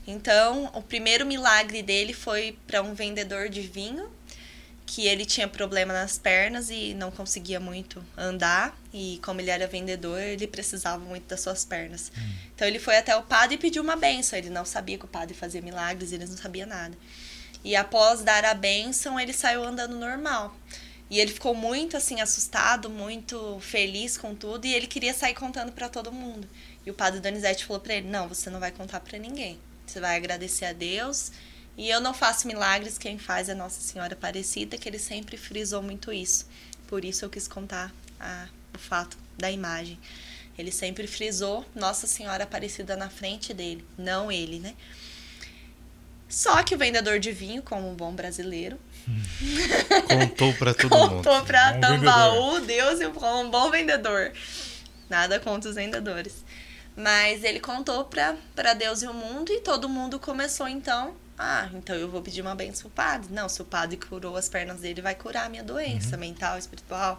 [0.07, 4.11] Então, o primeiro milagre dele foi para um vendedor de vinho,
[4.87, 9.69] que ele tinha problema nas pernas e não conseguia muito andar, e como ele era
[9.69, 12.11] vendedor, ele precisava muito das suas pernas.
[12.17, 12.33] Hum.
[12.55, 14.37] Então, ele foi até o padre e pediu uma benção.
[14.39, 16.97] Ele não sabia que o padre fazia milagres, ele não sabia nada.
[17.63, 20.57] E após dar a benção, ele saiu andando normal.
[21.11, 25.73] E ele ficou muito assim assustado, muito feliz com tudo e ele queria sair contando
[25.73, 26.49] para todo mundo.
[26.87, 29.59] E o padre Donizete falou para ele: "Não, você não vai contar para ninguém.
[29.91, 31.33] Você vai agradecer a Deus.
[31.77, 35.83] E eu não faço milagres, quem faz é Nossa Senhora Aparecida, que ele sempre frisou
[35.83, 36.47] muito isso.
[36.87, 39.99] Por isso eu quis contar a, o fato da imagem.
[40.59, 44.75] Ele sempre frisou Nossa Senhora Aparecida na frente dele, não ele, né?
[46.29, 48.79] Só que o vendedor de vinho, como um bom brasileiro,
[50.09, 51.25] Contou para todo Contou mundo.
[51.25, 54.33] Contou para Tambaú, Deus e um bom vendedor.
[55.09, 56.45] Nada contra os vendedores.
[56.97, 61.15] Mas ele contou para Deus e o mundo e todo mundo começou então.
[61.39, 63.33] Ah, então eu vou pedir uma benção pro padre.
[63.33, 66.21] Não, se o padre curou as pernas dele, vai curar a minha doença uhum.
[66.21, 67.19] mental, espiritual,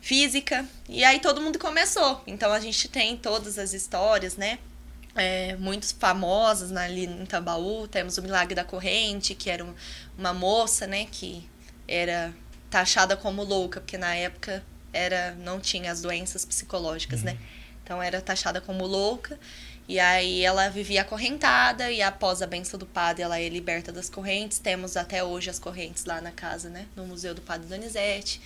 [0.00, 0.66] física.
[0.88, 2.22] E aí todo mundo começou.
[2.26, 4.58] Então a gente tem todas as histórias, né?
[5.14, 7.86] é, muito famosas né, ali em Tambaú.
[7.86, 9.66] Temos o Milagre da Corrente, que era
[10.16, 11.48] uma moça, né, que
[11.86, 12.32] era
[12.70, 17.32] taxada como louca, porque na época era não tinha as doenças psicológicas, né?
[17.32, 17.38] uhum.
[17.38, 17.44] né?
[17.82, 19.38] Então era taxada como louca.
[19.88, 24.08] E aí ela vivia acorrentada e após a benção do padre ela é liberta das
[24.08, 24.58] correntes.
[24.58, 26.86] Temos até hoje as correntes lá na casa, né?
[26.94, 28.40] No Museu do Padre Donizete.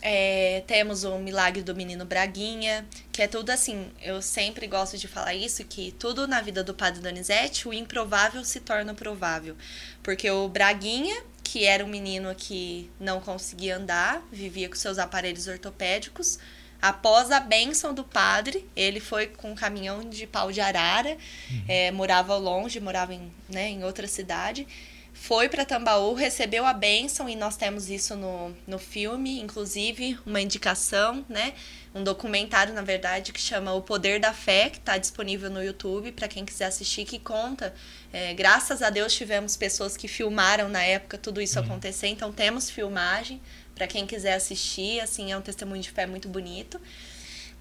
[0.00, 3.90] É, temos o Milagre do Menino Braguinha, que é tudo assim.
[4.00, 8.44] Eu sempre gosto de falar isso: que tudo na vida do Padre Donizete, o improvável
[8.44, 9.56] se torna provável.
[10.02, 15.48] Porque o Braguinha, que era um menino que não conseguia andar, vivia com seus aparelhos
[15.48, 16.38] ortopédicos,
[16.80, 21.16] após a bênção do padre, ele foi com um caminhão de pau de arara,
[21.50, 21.64] uhum.
[21.68, 24.66] é, morava longe, morava em, né, em outra cidade
[25.20, 30.40] foi para Tambaú, recebeu a bênção e nós temos isso no, no filme, inclusive uma
[30.40, 31.52] indicação, né?
[31.94, 36.12] Um documentário, na verdade, que chama O Poder da Fé, que está disponível no YouTube
[36.12, 37.74] para quem quiser assistir, que conta.
[38.12, 41.64] É, graças a Deus tivemos pessoas que filmaram na época tudo isso uhum.
[41.64, 43.40] acontecer, então temos filmagem
[43.78, 46.80] para quem quiser assistir, assim, é um testemunho de fé muito bonito.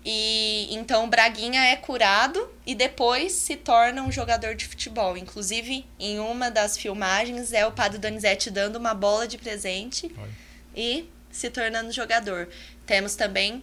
[0.03, 5.15] E então Braguinha é curado e depois se torna um jogador de futebol.
[5.15, 10.29] Inclusive, em uma das filmagens é o Padre Donizete dando uma bola de presente Oi.
[10.75, 12.47] e se tornando jogador.
[12.85, 13.61] Temos também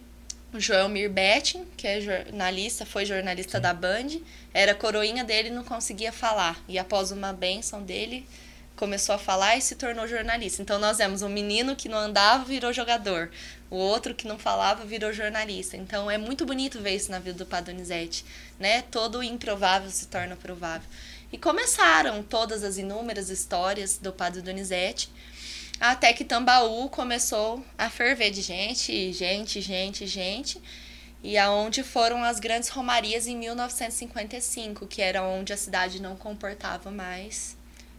[0.53, 3.63] o Joel Mirbettin, que é jornalista, foi jornalista Sim.
[3.63, 4.19] da Band,
[4.53, 6.63] era coroinha dele e não conseguia falar.
[6.67, 8.25] E após uma benção dele,
[8.75, 10.61] começou a falar e se tornou jornalista.
[10.61, 13.31] Então nós vemos um menino que não andava virou jogador,
[13.69, 15.77] o outro que não falava virou jornalista.
[15.77, 18.25] Então é muito bonito ver isso na vida do Padre Donizete,
[18.59, 18.81] né?
[18.83, 20.87] Todo improvável se torna provável.
[21.31, 25.09] E começaram todas as inúmeras histórias do Padre Donizete,
[25.79, 30.61] até que Tambaú começou a ferver de gente, gente, gente, gente.
[31.23, 36.91] E aonde foram as grandes romarias em 1955, que era onde a cidade não comportava
[36.91, 37.54] mais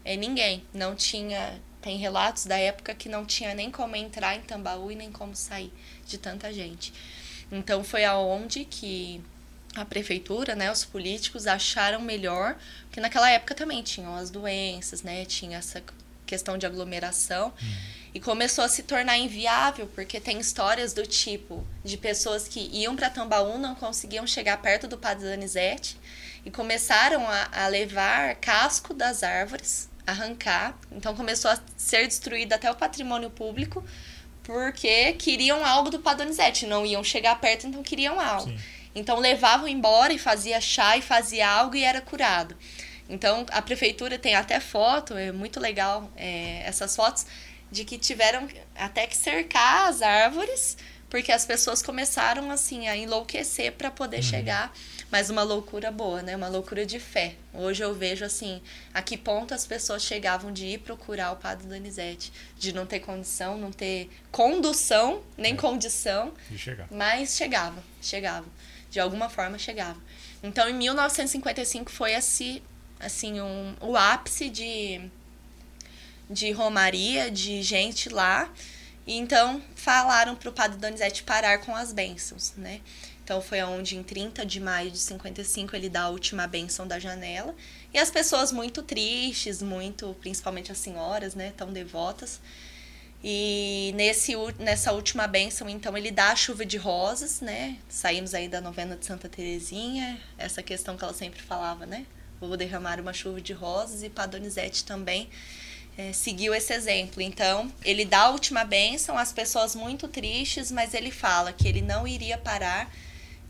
[0.06, 0.64] é, ninguém.
[0.72, 1.60] Não tinha.
[1.82, 5.36] Tem relatos da época que não tinha nem como entrar em Tambaú e nem como
[5.36, 5.72] sair
[6.06, 6.92] de tanta gente.
[7.50, 9.20] Então foi aonde que
[9.74, 15.24] a prefeitura, né, os políticos acharam melhor, porque naquela época também tinham as doenças, né,
[15.24, 15.82] tinha essa
[16.24, 17.52] questão de aglomeração.
[17.62, 17.96] Hum.
[18.14, 22.96] E começou a se tornar inviável, porque tem histórias do tipo de pessoas que iam
[22.96, 25.98] para Tambaú, não conseguiam chegar perto do Padre Danizete
[26.44, 30.78] e começaram a, a levar casco das árvores arrancar.
[30.92, 33.84] Então começou a ser destruído até o patrimônio público
[34.46, 38.48] porque queriam algo do Padre Donizete, não iam chegar perto, então queriam algo.
[38.48, 38.58] Sim.
[38.94, 42.56] Então levavam embora e fazia chá e fazia algo e era curado.
[43.08, 47.26] Então a prefeitura tem até foto, é muito legal é, essas fotos,
[47.70, 53.72] de que tiveram até que cercar as árvores, porque as pessoas começaram assim a enlouquecer
[53.72, 54.72] para poder chegar.
[55.10, 56.34] Mas uma loucura boa, né?
[56.34, 57.36] Uma loucura de fé.
[57.54, 58.60] Hoje eu vejo assim,
[58.92, 62.98] a que ponto as pessoas chegavam de ir procurar o Padre Donizete, de não ter
[62.98, 65.56] condição, não ter condução, nem É.
[65.56, 66.88] condição, De chegar.
[66.90, 68.46] mas chegava, chegava.
[68.90, 69.98] De alguma forma chegava.
[70.42, 72.60] Então, em 1955 foi assim,
[72.98, 75.00] assim um, o ápice de,
[76.28, 78.50] de romaria, de gente lá.
[79.06, 82.80] E então falaram para o padre Donizete parar com as bênçãos, né?
[83.22, 86.98] Então foi onde em 30 de maio de 55 ele dá a última bênção da
[86.98, 87.54] janela.
[87.92, 92.40] E as pessoas muito tristes, muito, principalmente as senhoras, né, tão devotas.
[93.24, 97.76] E nesse, nessa última bênção, então, ele dá a chuva de rosas, né?
[97.88, 102.06] Saímos aí da novena de Santa Terezinha, essa questão que ela sempre falava, né?
[102.38, 105.28] Vou derramar uma chuva de rosas e Padre Donizete também
[105.98, 107.22] eh, seguiu esse exemplo.
[107.22, 111.80] Então, ele dá a última bênção, as pessoas muito tristes, mas ele fala que ele
[111.80, 112.90] não iria parar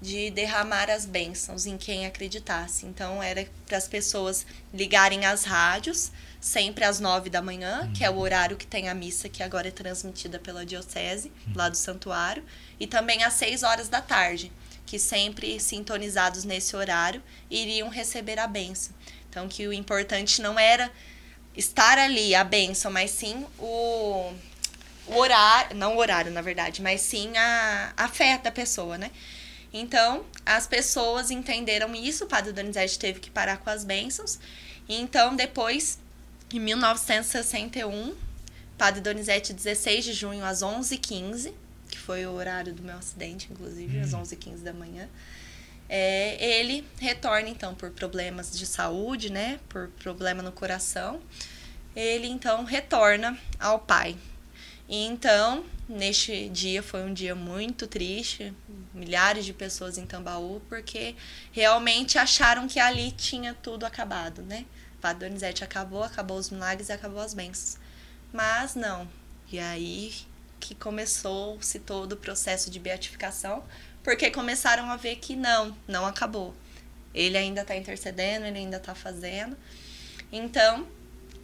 [0.01, 2.87] de derramar as bênçãos em quem acreditasse.
[2.87, 8.11] Então, era para as pessoas ligarem as rádios, sempre às nove da manhã, que é
[8.11, 12.45] o horário que tem a missa, que agora é transmitida pela Diocese, lá do Santuário,
[12.79, 14.53] e também às seis horas da tarde,
[14.85, 18.95] que sempre sintonizados nesse horário iriam receber a bênção.
[19.29, 20.91] Então, que o importante não era
[21.57, 24.33] estar ali, a bênção, mas sim o,
[25.07, 29.11] o horário, não o horário, na verdade, mas sim a, a fé da pessoa, né?
[29.73, 34.38] Então, as pessoas entenderam isso, o padre Donizete teve que parar com as bênçãos.
[34.88, 35.99] E então, depois,
[36.53, 38.14] em 1961,
[38.79, 41.53] padre Donizete, 16 de junho, às 11h15,
[41.90, 45.09] que foi o horário do meu acidente, inclusive, às 11h15 da manhã,
[45.88, 49.61] é, ele retorna, então, por problemas de saúde, né?
[49.68, 51.20] Por problema no coração.
[51.94, 54.16] Ele, então, retorna ao pai.
[54.88, 58.53] E então, neste dia foi um dia muito triste,
[58.94, 61.16] milhares de pessoas em Tambaú, porque
[61.53, 64.64] realmente acharam que ali tinha tudo acabado, né?
[65.01, 67.79] Padre Donizete acabou, acabou os milagres e acabou as bênçãos.
[68.33, 69.09] Mas não.
[69.51, 70.12] E aí
[70.59, 73.62] que começou-se todo o processo de beatificação,
[74.07, 76.55] porque começaram a ver que não, não acabou.
[77.12, 79.57] Ele ainda está intercedendo, ele ainda está fazendo.
[80.31, 80.87] Então,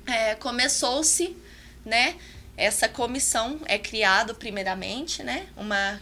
[0.07, 1.37] é, começou-se,
[1.85, 2.17] né?
[2.57, 5.49] Essa comissão é criado primeiramente, né?
[5.57, 6.01] Uma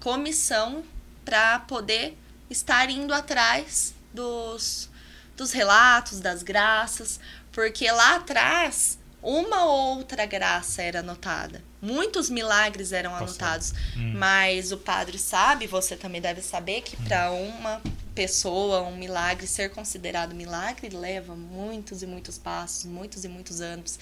[0.00, 0.82] comissão
[1.24, 2.18] para poder
[2.50, 4.90] estar indo atrás dos,
[5.36, 7.20] dos relatos, das graças,
[7.52, 11.69] porque lá atrás uma outra graça era anotada.
[11.82, 13.28] Muitos milagres eram Passado.
[13.28, 14.14] anotados, Hum.
[14.16, 17.80] mas o padre sabe, você também deve saber, que para uma
[18.14, 23.98] pessoa, um milagre ser considerado milagre leva muitos e muitos passos, muitos e muitos anos,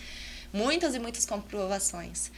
[0.53, 2.31] muitas e muitas comprovações.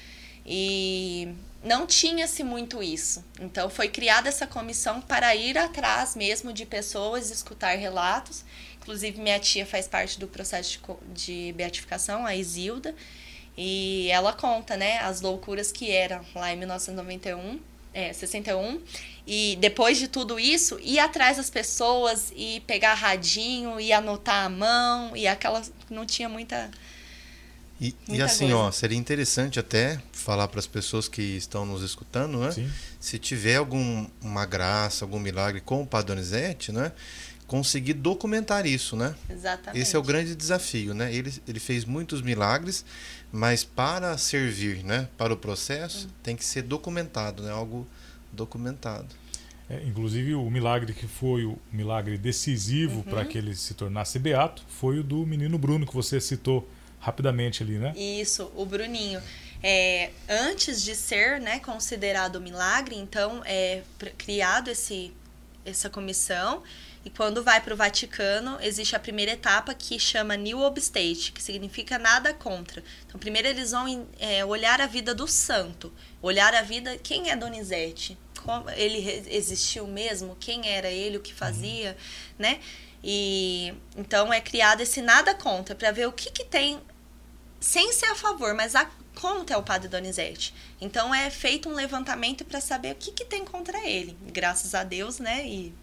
[0.45, 3.25] E não tinha-se muito isso.
[3.41, 8.45] Então foi criada essa comissão para ir atrás mesmo de pessoas, escutar relatos.
[8.81, 10.81] Inclusive, minha tia faz parte do processo
[11.15, 12.95] de beatificação, a Isilda.
[13.57, 17.61] E ela conta, né, as loucuras que eram lá em 1991,
[17.93, 18.81] é, 61.
[19.27, 24.49] E depois de tudo isso, ir atrás das pessoas e pegar radinho e anotar a
[24.49, 26.71] mão e aquela não tinha muita
[27.81, 28.57] E, e assim, coisa.
[28.57, 32.51] ó, seria interessante até falar para as pessoas que estão nos escutando, né?
[32.51, 32.71] Sim.
[32.99, 36.93] Se tiver alguma graça, algum milagre com o Padre Donizete, né?
[37.51, 39.13] Conseguir documentar isso, né?
[39.29, 39.83] exatamente.
[39.83, 41.13] Esse é o grande desafio, né?
[41.13, 42.85] Ele, ele fez muitos milagres,
[43.33, 45.09] mas para servir, né?
[45.19, 47.51] Para o processo, tem que ser documentado, né?
[47.51, 47.89] Algo
[48.31, 49.09] documentado.
[49.69, 54.63] É, inclusive, o milagre que foi o milagre decisivo para que ele se tornasse beato
[54.69, 57.93] foi o do menino Bruno, que você citou rapidamente ali, né?
[57.97, 59.21] Isso, o Bruninho.
[59.61, 63.83] É, antes de ser né, considerado milagre, então é
[64.17, 65.13] criado esse,
[65.65, 66.63] essa comissão.
[67.05, 71.43] E quando vai para o Vaticano, existe a primeira etapa que chama New Obstate, que
[71.43, 72.83] significa nada contra.
[73.07, 76.99] Então, primeiro eles vão é, olhar a vida do santo, olhar a vida.
[76.99, 78.19] Quem é Donizete?
[78.45, 80.37] Como- ele existiu mesmo?
[80.39, 81.17] Quem era ele?
[81.17, 81.97] O que fazia?
[82.39, 82.61] Né?
[83.03, 86.79] E então é criado esse nada contra para ver o que, que tem
[87.59, 90.55] sem ser a favor, mas a contra o padre Donizete.
[90.81, 94.17] Então é feito um levantamento para saber o que, que tem contra ele.
[94.33, 95.47] Graças a Deus, né?
[95.47, 95.75] E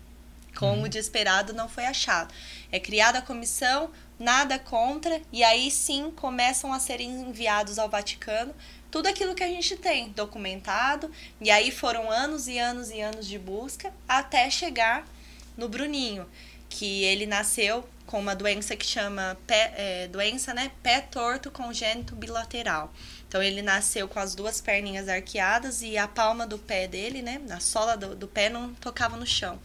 [0.57, 2.33] como de esperado não foi achado.
[2.71, 8.53] É criada a comissão, nada contra, e aí sim começam a serem enviados ao Vaticano
[8.89, 11.11] tudo aquilo que a gente tem documentado.
[11.39, 15.07] E aí foram anos e anos e anos de busca até chegar
[15.55, 16.27] no Bruninho,
[16.69, 22.15] que ele nasceu com uma doença que chama pé, é, doença, né, pé torto congênito
[22.15, 22.91] bilateral.
[23.27, 27.39] Então ele nasceu com as duas perninhas arqueadas e a palma do pé dele, né,
[27.45, 29.59] na sola do, do pé não tocava no chão.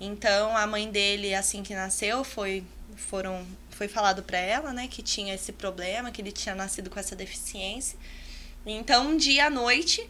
[0.00, 2.64] Então a mãe dele, assim que nasceu, foi
[2.96, 6.98] foram foi falado para ela, né, que tinha esse problema, que ele tinha nascido com
[6.98, 7.98] essa deficiência.
[8.64, 10.08] Então, um dia à noite,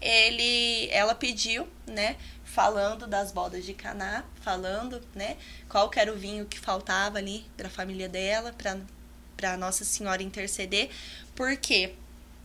[0.00, 5.36] ele, ela pediu, né, falando das bodas de Caná, falando, né,
[5.68, 8.78] qual era o vinho que faltava ali para a família dela, para
[9.36, 10.90] para Nossa Senhora interceder,
[11.36, 11.94] porque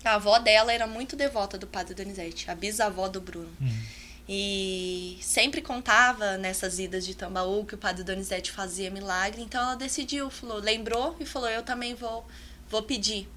[0.05, 3.51] a avó dela era muito devota do Padre Donizete, a bisavó do Bruno.
[3.59, 3.83] Uhum.
[4.27, 9.75] E sempre contava nessas idas de Tambaú que o Padre Donizete fazia milagre, então ela
[9.75, 12.25] decidiu, falou, lembrou e falou: "Eu também vou
[12.69, 13.27] vou pedir".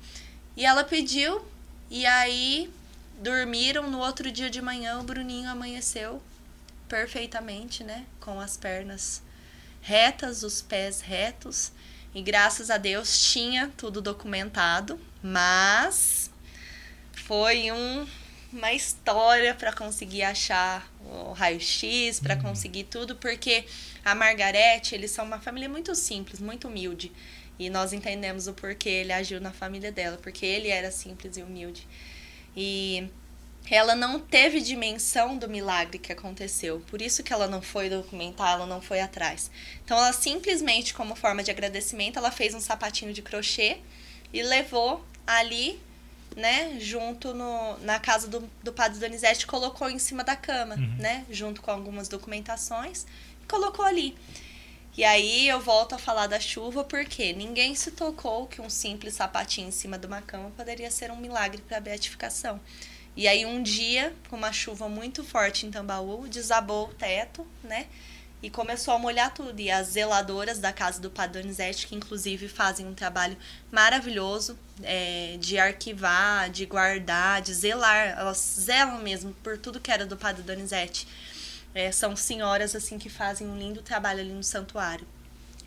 [0.57, 1.45] E ela pediu
[1.91, 2.70] e aí
[3.20, 6.22] dormiram no outro dia de manhã, o Bruninho amanheceu
[6.89, 8.07] perfeitamente, né?
[8.20, 9.22] Com as pernas
[9.80, 11.72] retas, os pés retos.
[12.14, 16.30] E graças a Deus tinha tudo documentado, mas
[17.12, 18.07] foi um,
[18.57, 22.42] uma história para conseguir achar o raio-x, para uhum.
[22.42, 23.64] conseguir tudo, porque
[24.04, 27.12] a Margarete, eles são uma família muito simples, muito humilde.
[27.59, 31.42] E nós entendemos o porquê ele agiu na família dela, porque ele era simples e
[31.42, 31.86] humilde.
[32.57, 33.09] E
[33.70, 36.82] ela não teve dimensão do milagre que aconteceu.
[36.86, 39.50] Por isso que ela não foi documentar, ela não foi atrás.
[39.84, 43.78] Então ela simplesmente, como forma de agradecimento, ela fez um sapatinho de crochê
[44.32, 45.80] e levou ali,
[46.37, 50.97] né, junto no, na casa do, do padre Donizete, colocou em cima da cama, uhum.
[50.99, 53.07] né, junto com algumas documentações,
[53.43, 54.14] e colocou ali.
[54.97, 59.14] E aí eu volto a falar da chuva porque ninguém se tocou que um simples
[59.14, 62.61] sapatinho em cima de uma cama poderia ser um milagre para a beatificação.
[63.14, 67.87] E aí um dia, com uma chuva muito forte em Tambaú, desabou o teto, né?
[68.43, 69.59] E começou a molhar tudo.
[69.61, 73.37] E as zeladoras da casa do Padre Donizete, que inclusive fazem um trabalho
[73.72, 80.05] maravilhoso é, de arquivar, de guardar, de zelar, elas zelam mesmo por tudo que era
[80.05, 81.09] do Padre Donizete.
[81.74, 85.07] É, são senhoras assim que fazem um lindo trabalho ali no santuário.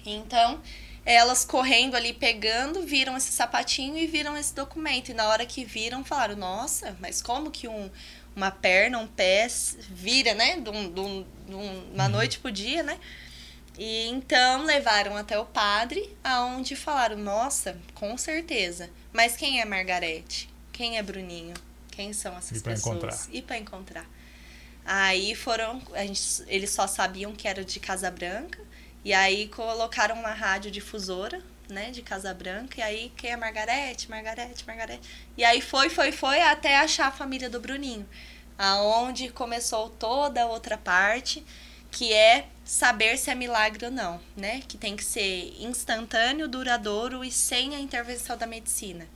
[0.06, 0.62] Então,
[1.06, 5.10] elas correndo ali, pegando, viram esse sapatinho e viram esse documento.
[5.10, 7.90] E na hora que viram, falaram: Nossa, mas como que um,
[8.36, 9.48] uma perna, um pé
[9.90, 10.60] vira, né?
[10.60, 12.10] De, um, de, um, de uma uhum.
[12.10, 13.00] noite pro dia, né?
[13.78, 18.90] E então levaram até o padre, aonde falaram: Nossa, com certeza.
[19.14, 20.50] Mas quem é Margarete?
[20.72, 21.54] Quem é Bruninho?
[21.92, 22.98] Quem são essas e pessoas?
[22.98, 23.20] Encontrar.
[23.32, 24.06] E para encontrar.
[24.86, 28.60] Aí foram, a gente, eles só sabiam que era de Casa Branca.
[29.04, 32.80] E aí colocaram uma rádio difusora, né, de Casa Branca.
[32.80, 35.08] E aí quem é Margarete, Margarete, Margarete.
[35.38, 38.08] E aí foi, foi, foi até achar a família do Bruninho.
[38.58, 41.46] Aonde começou toda a outra parte,
[41.92, 44.62] que é saber se é milagre ou não, né?
[44.68, 49.08] Que tem que ser instantâneo, duradouro e sem a intervenção da medicina.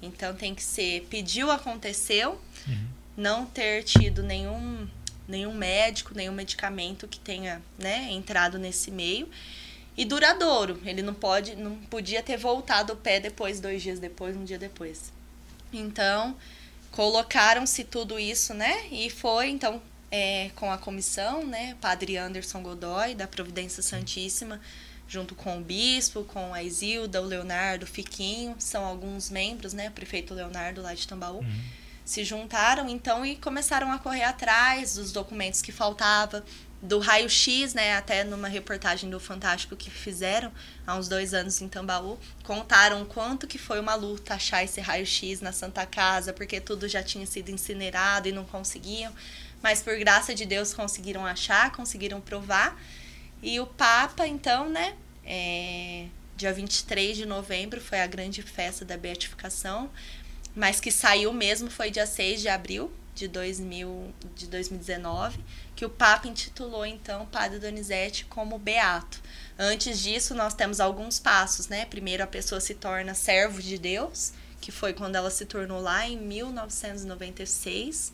[0.00, 2.86] Então tem que ser pediu, aconteceu, uhum.
[3.16, 4.88] não ter tido nenhum
[5.26, 9.28] nenhum médico, nenhum medicamento que tenha né, entrado nesse meio.
[9.96, 14.36] E duradouro, ele não pode, não podia ter voltado o pé depois, dois dias depois,
[14.36, 15.12] um dia depois.
[15.72, 16.34] Então,
[16.90, 18.86] colocaram-se tudo isso, né?
[18.90, 21.76] E foi, então, é, com a comissão, né?
[21.80, 24.60] Padre Anderson Godoy, da Providência Santíssima,
[25.06, 29.88] junto com o bispo, com a Isilda, o Leonardo, o Fiquinho, são alguns membros, né?
[29.88, 31.40] O prefeito Leonardo lá de Tambaú.
[31.40, 36.44] Uhum se juntaram então e começaram a correr atrás dos documentos que faltava
[36.82, 37.96] do raio-x, né?
[37.96, 40.52] Até numa reportagem do Fantástico que fizeram
[40.86, 45.40] há uns dois anos em Tambaú, contaram quanto que foi uma luta achar esse raio-x
[45.40, 49.12] na Santa Casa, porque tudo já tinha sido incinerado e não conseguiam.
[49.62, 52.76] Mas por graça de Deus conseguiram achar, conseguiram provar.
[53.40, 54.94] E o Papa, então, né?
[55.24, 56.06] É,
[56.36, 59.88] dia 23 de novembro foi a grande festa da beatificação
[60.54, 65.38] mas que saiu mesmo foi dia 6 de abril de, 2000, de 2019,
[65.82, 69.20] que o Papa intitulou então Padre Donizete como beato.
[69.58, 71.84] Antes disso, nós temos alguns passos, né?
[71.86, 76.06] Primeiro, a pessoa se torna servo de Deus, que foi quando ela se tornou lá
[76.06, 78.12] em 1996.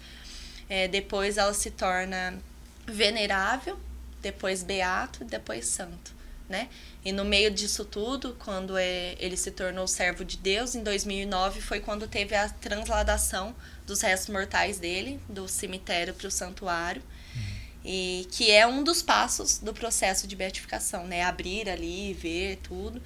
[0.67, 2.39] É, depois, ela se torna
[2.87, 3.79] venerável,
[4.23, 6.17] depois beato, depois santo
[6.49, 6.69] né?
[7.05, 11.61] E no meio disso tudo, quando é, ele se tornou servo de Deus, em 2009
[11.61, 13.55] foi quando teve a transladação
[13.87, 17.03] dos restos mortais dele, do cemitério para o santuário.
[17.91, 21.23] E que é um dos passos do processo de beatificação, né?
[21.23, 23.01] Abrir ali, ver tudo.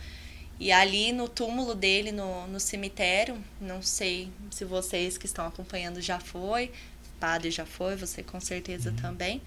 [0.58, 6.00] E ali no túmulo dele, no, no cemitério, não sei se vocês que estão acompanhando
[6.00, 6.72] já foi,
[7.20, 8.96] padre já foi, você com certeza uhum.
[8.96, 9.40] também.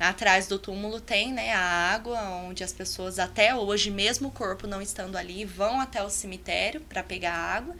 [0.00, 2.18] Atrás do túmulo tem né, a água,
[2.48, 6.80] onde as pessoas, até hoje, mesmo o corpo não estando ali, vão até o cemitério
[6.80, 7.76] para pegar água.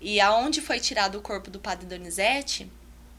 [0.00, 2.70] E aonde foi tirado o corpo do padre Donizete,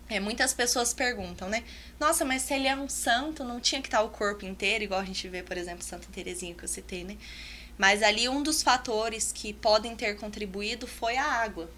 [0.10, 1.64] é, muitas pessoas perguntam, né?
[2.00, 5.00] Nossa, mas se ele é um santo, não tinha que estar o corpo inteiro, igual
[5.00, 7.16] a gente vê, por exemplo, Santa Terezinha que eu citei, né?
[7.78, 11.70] Mas ali um dos fatores que podem ter contribuído foi a água.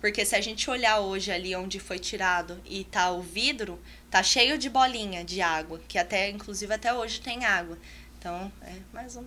[0.00, 3.80] Porque se a gente olhar hoje ali onde foi tirado e tá o vidro,
[4.10, 7.78] tá cheio de bolinha de água, que até inclusive até hoje tem água.
[8.18, 9.24] Então, é mais um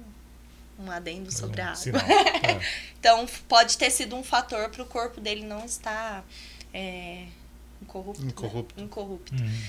[0.79, 2.01] um adendo sobre a água.
[2.01, 2.61] É.
[2.99, 6.23] então, pode ter sido um fator para o corpo dele não estar
[6.71, 7.25] é,
[7.81, 8.25] incorrupto.
[8.25, 8.75] Incorrupto.
[8.77, 8.83] Né?
[8.83, 9.33] incorrupto.
[9.33, 9.61] Uhum.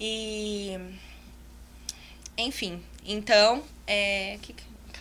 [0.00, 0.78] E.
[2.36, 3.62] Enfim, então.
[3.86, 4.54] É, que,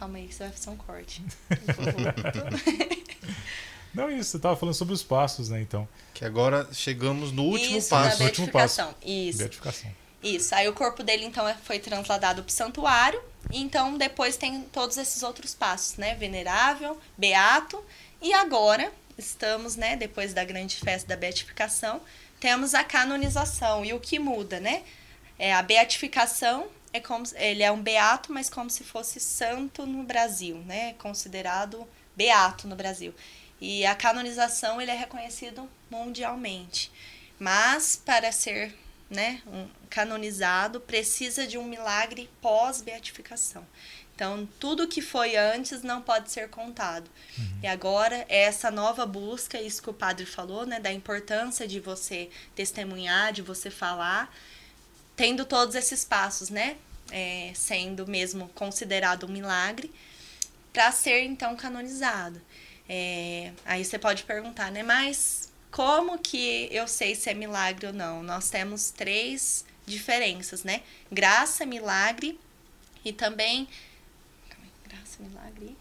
[0.04, 1.24] Calma aí, que você vai fazer um corte.
[3.94, 5.88] Não, isso, você estava falando sobre os passos, né, então.
[6.14, 8.20] Que agora chegamos no último isso, passo.
[8.20, 8.96] Na último passo.
[9.06, 9.38] Isso.
[9.38, 9.92] Beatificação.
[10.22, 10.56] Isso.
[10.56, 13.22] Aí o corpo dele, então, é, foi transladado para o santuário.
[13.52, 16.16] E então, depois tem todos esses outros passos, né?
[16.16, 17.84] Venerável, beato.
[18.20, 22.02] E agora, estamos, né, depois da grande festa da beatificação,
[22.44, 23.86] temos a canonização.
[23.86, 24.84] E o que muda, né?
[25.40, 30.04] É a beatificação é como ele é um beato, mas como se fosse santo no
[30.04, 30.92] Brasil, né?
[30.96, 33.16] Considerado beato no Brasil.
[33.62, 36.92] E a canonização ele é reconhecido mundialmente.
[37.40, 38.76] Mas para ser,
[39.10, 43.66] né, um canonizado precisa de um milagre pós-beatificação.
[44.16, 47.10] Então, tudo que foi antes não pode ser contado.
[47.38, 47.60] Uhum.
[47.64, 51.80] E agora, é essa nova busca, isso que o padre falou, né, da importância de
[51.80, 54.34] você testemunhar, de você falar,
[55.16, 56.78] tendo todos esses passos, né?
[57.12, 59.92] É, sendo mesmo considerado um milagre,
[60.72, 62.42] para ser então canonizado.
[62.88, 64.84] É, aí você pode perguntar, né?
[64.84, 68.22] Mas como que eu sei se é milagre ou não?
[68.24, 70.82] Nós temos três diferenças, né?
[71.12, 72.40] Graça, milagre
[73.04, 73.68] e também.
[75.14, 75.78] Graça, milagre.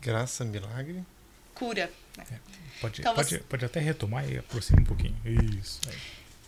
[0.00, 1.04] Graça, milagre.
[1.54, 1.90] Cura.
[2.16, 2.24] Né?
[2.30, 2.38] É,
[2.80, 3.38] pode, então, pode, você...
[3.38, 5.16] pode até retomar e aproximar um pouquinho.
[5.24, 5.80] Isso.
[5.88, 5.98] Aí.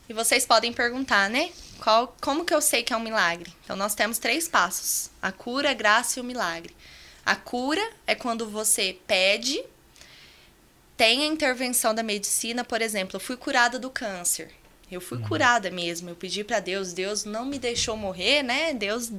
[0.08, 1.50] E vocês podem perguntar, né?
[1.78, 3.52] Qual, como que eu sei que é um milagre?
[3.64, 6.74] Então, nós temos três passos: a cura, a graça e o milagre.
[7.24, 9.62] A cura é quando você pede,
[10.96, 14.50] tem a intervenção da medicina, por exemplo, eu fui curada do câncer.
[14.90, 15.28] Eu fui uhum.
[15.28, 16.10] curada mesmo.
[16.10, 18.74] Eu pedi para Deus, Deus não me deixou morrer, né?
[18.74, 19.10] Deus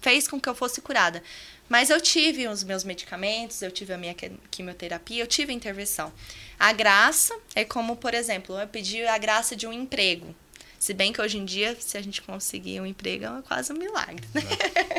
[0.00, 1.22] fez com que eu fosse curada.
[1.68, 4.14] Mas eu tive os meus medicamentos, eu tive a minha
[4.50, 6.12] quimioterapia, eu tive a intervenção.
[6.58, 10.34] A graça é como, por exemplo, eu pedi a graça de um emprego.
[10.78, 13.76] Se bem que hoje em dia, se a gente conseguir um emprego, é quase um
[13.76, 14.26] milagre.
[14.32, 14.42] Né?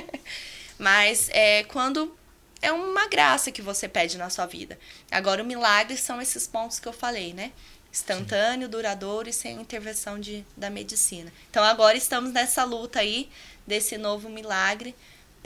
[0.78, 2.16] Mas é quando
[2.62, 4.78] é uma graça que você pede na sua vida.
[5.12, 7.52] Agora, o milagre são esses pontos que eu falei, né?
[7.92, 8.72] Instantâneo, Sim.
[8.72, 11.32] duradouro e sem intervenção de, da medicina.
[11.50, 13.30] Então, agora estamos nessa luta aí
[13.66, 14.94] desse novo milagre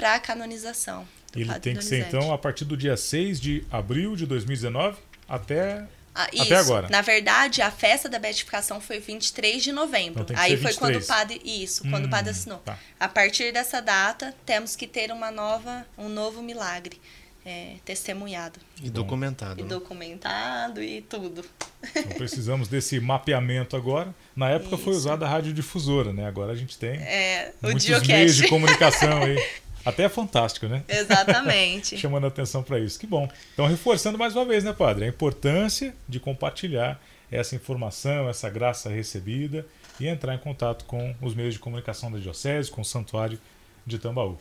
[0.01, 1.07] para a canonização.
[1.35, 4.97] Ele tem que ser, então, a partir do dia 6 de abril de 2019
[5.29, 6.89] até ah, Até agora.
[6.89, 10.23] Na verdade, a festa da beatificação foi 23 de novembro.
[10.23, 11.39] Então, Aí foi quando o padre.
[11.45, 12.57] Isso, quando hum, o padre hum, assinou.
[12.57, 12.77] Tá.
[12.99, 16.99] A partir dessa data, temos que ter uma nova, um novo milagre.
[17.45, 18.59] É, testemunhado.
[18.83, 19.61] E documentado.
[19.61, 19.69] E né?
[19.69, 21.45] documentado e tudo.
[21.95, 24.13] Então precisamos desse mapeamento agora.
[24.35, 24.83] Na época Isso.
[24.83, 26.27] foi usada a radiodifusora, né?
[26.27, 29.37] Agora a gente tem é, muitos meios de comunicação aí.
[29.85, 30.83] Até é fantástico, né?
[30.87, 31.97] Exatamente.
[31.99, 32.99] Chamando a atenção para isso.
[32.99, 33.29] Que bom.
[33.53, 35.05] Então, reforçando mais uma vez, né, Padre?
[35.05, 37.01] A importância de compartilhar
[37.31, 39.65] essa informação, essa graça recebida
[39.99, 43.39] e entrar em contato com os meios de comunicação da Diocese, com o Santuário
[43.85, 44.37] de Tambaú.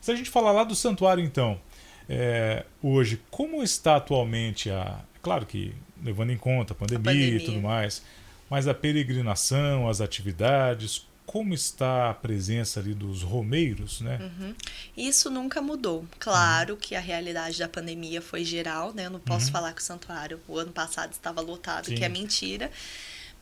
[0.00, 1.60] Se a gente falar lá do santuário, então,
[2.08, 5.00] é, hoje, como está atualmente a.
[5.20, 8.02] Claro que levando em conta a pandemia, a pandemia, e tudo mais,
[8.48, 14.18] mas a peregrinação, as atividades, como está a presença ali dos romeiros, né?
[14.18, 14.54] Uhum.
[14.96, 16.06] Isso nunca mudou.
[16.18, 16.80] Claro uhum.
[16.80, 19.04] que a realidade da pandemia foi geral, né?
[19.04, 19.52] Eu não posso uhum.
[19.52, 21.96] falar que o santuário o ano passado estava lotado, Sim.
[21.96, 22.70] que é mentira.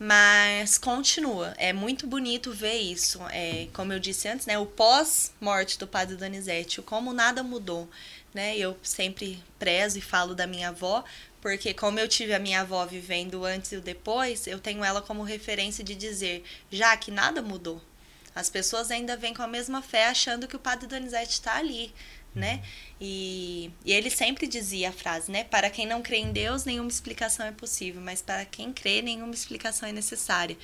[0.01, 1.55] Mas continua.
[1.59, 3.21] É muito bonito ver isso.
[3.31, 4.59] É, como eu disse antes, né?
[4.59, 7.89] O pós-morte do padre Donizete, como nada mudou.
[8.35, 8.59] Né?
[8.59, 11.05] Eu sempre prezo e falo da minha avó,
[11.47, 15.01] porque como eu tive a minha avó vivendo antes e o depois, eu tenho ela
[15.01, 16.43] como referência de dizer,
[16.73, 17.81] já que nada mudou.
[18.35, 21.95] As pessoas ainda vêm com a mesma fé achando que o padre Donizete está ali,
[22.35, 22.55] né?
[22.55, 22.63] Uhum.
[23.01, 25.45] E, e, ele sempre dizia a frase, né?
[25.45, 29.33] Para quem não crê em Deus, nenhuma explicação é possível, mas para quem crê, nenhuma
[29.33, 30.59] explicação é necessária.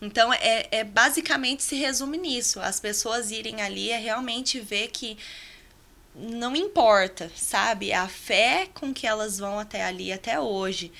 [0.00, 2.58] Então, é, é basicamente se resume nisso.
[2.58, 5.18] As pessoas irem ali é realmente ver que
[6.14, 7.92] não importa, sabe?
[7.92, 10.92] A fé com que elas vão até ali, até hoje,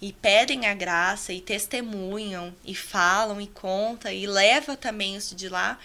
[0.00, 5.48] e pedem a graça, e testemunham, e falam, e contam, e leva também isso de
[5.48, 5.78] lá.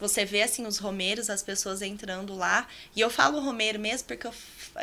[0.00, 2.66] Você vê, assim, os romeiros, as pessoas entrando lá.
[2.94, 4.34] E eu falo romeiro mesmo porque eu,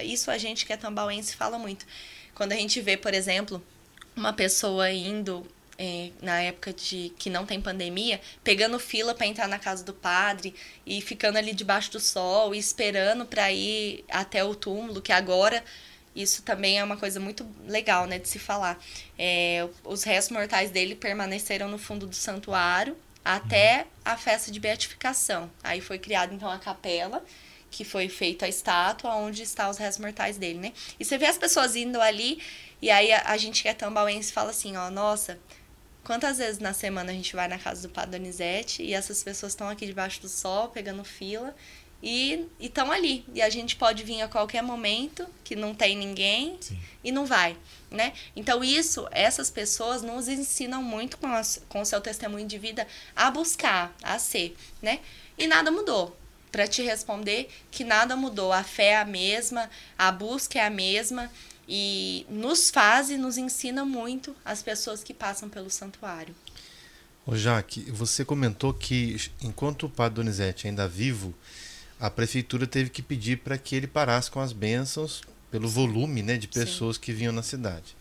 [0.04, 1.86] isso a gente que é tambauense fala muito.
[2.34, 3.64] Quando a gente vê, por exemplo,
[4.16, 5.48] uma pessoa indo
[5.78, 9.94] é, na época de que não tem pandemia, pegando fila para entrar na casa do
[9.94, 10.56] padre
[10.86, 15.64] e ficando ali debaixo do sol e esperando para ir até o túmulo, que agora
[16.16, 18.80] isso também é uma coisa muito legal, né, de se falar.
[19.20, 25.52] É, os restos mortais dele permaneceram no fundo do santuário até a festa de beatificação.
[25.64, 27.24] Aí foi criada então a capela
[27.70, 30.74] que foi feita a estátua onde está os restos mortais dele, né?
[30.98, 32.42] E você vê as pessoas indo ali
[32.82, 35.38] e aí a, a gente que é tambauense fala assim, ó, nossa,
[36.06, 39.54] Quantas vezes na semana a gente vai na casa do Padre Donizete e essas pessoas
[39.54, 41.54] estão aqui debaixo do sol, pegando fila,
[42.02, 43.26] e estão ali.
[43.34, 46.80] E a gente pode vir a qualquer momento, que não tem ninguém, Sim.
[47.04, 47.58] e não vai,
[47.90, 48.14] né?
[48.36, 52.86] Então isso, essas pessoas nos ensinam muito com, as, com o seu testemunho de vida
[53.16, 55.00] a buscar, a ser, né?
[55.36, 56.16] E nada mudou.
[56.52, 60.70] Para te responder que nada mudou, a fé é a mesma, a busca é a
[60.70, 61.32] mesma,
[61.68, 66.36] e nos faz e nos ensina muito as pessoas que passam pelo santuário.
[67.26, 71.34] Ô Jaque, você comentou que enquanto o Padre Donizete ainda vivo,
[72.00, 76.38] a prefeitura teve que pedir para que ele parasse com as bênçãos pelo volume né,
[76.38, 77.02] de pessoas Sim.
[77.02, 77.96] que vinham na cidade.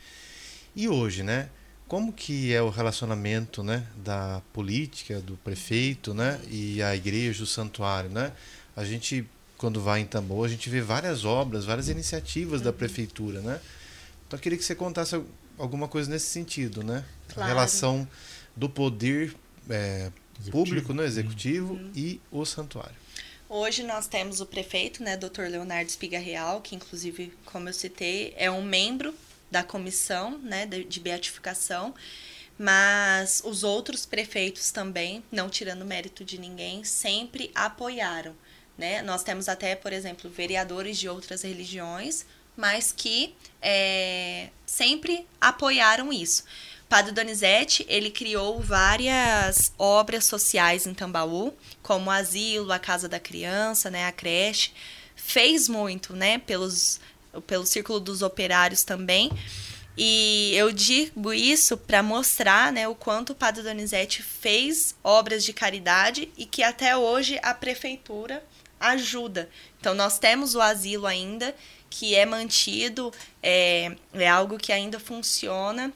[0.74, 1.48] E hoje, né?
[1.86, 7.46] Como que é o relacionamento né, da política, do prefeito né, e a igreja, o
[7.46, 8.10] santuário?
[8.10, 8.32] Né?
[8.74, 9.26] A gente
[9.64, 12.66] quando vai em Tambor, a gente vê várias obras, várias iniciativas uhum.
[12.66, 13.58] da prefeitura, né?
[14.26, 15.18] Então eu queria que você contasse
[15.56, 17.02] alguma coisa nesse sentido, né?
[17.28, 17.50] Claro.
[17.50, 18.06] A relação
[18.54, 19.34] do poder
[19.70, 20.12] é,
[20.50, 21.90] público, né, executivo uhum.
[21.96, 22.94] e o santuário.
[23.48, 25.44] Hoje nós temos o prefeito, né, Dr.
[25.48, 29.14] Leonardo Espiga Real, que inclusive, como eu citei, é um membro
[29.50, 31.94] da comissão, né, de, de beatificação,
[32.58, 38.36] mas os outros prefeitos também, não tirando mérito de ninguém, sempre apoiaram
[38.76, 39.02] né?
[39.02, 46.44] Nós temos até, por exemplo, vereadores de outras religiões, mas que é, sempre apoiaram isso.
[46.88, 51.52] Padre Donizete, ele criou várias obras sociais em Tambaú,
[51.82, 54.72] como o asilo, a casa da criança, né, a creche.
[55.16, 57.00] Fez muito, né, pelos,
[57.46, 59.30] pelo círculo dos operários também.
[59.96, 65.52] E eu digo isso para mostrar né, o quanto o Padre Donizete fez obras de
[65.52, 68.44] caridade e que até hoje a prefeitura
[68.88, 69.48] ajuda.
[69.80, 71.54] Então, nós temos o asilo ainda,
[71.90, 73.12] que é mantido,
[73.42, 75.92] é, é algo que ainda funciona,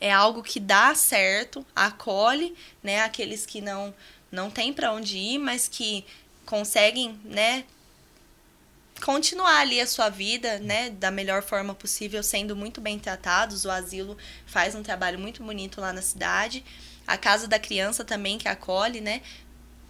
[0.00, 3.94] é algo que dá certo, acolhe né, aqueles que não,
[4.32, 6.04] não têm para onde ir, mas que
[6.46, 7.64] conseguem né,
[9.00, 13.64] continuar ali a sua vida, né, da melhor forma possível, sendo muito bem tratados.
[13.64, 14.16] O asilo
[14.46, 16.64] faz um trabalho muito bonito lá na cidade.
[17.06, 19.22] A casa da criança também que acolhe, né,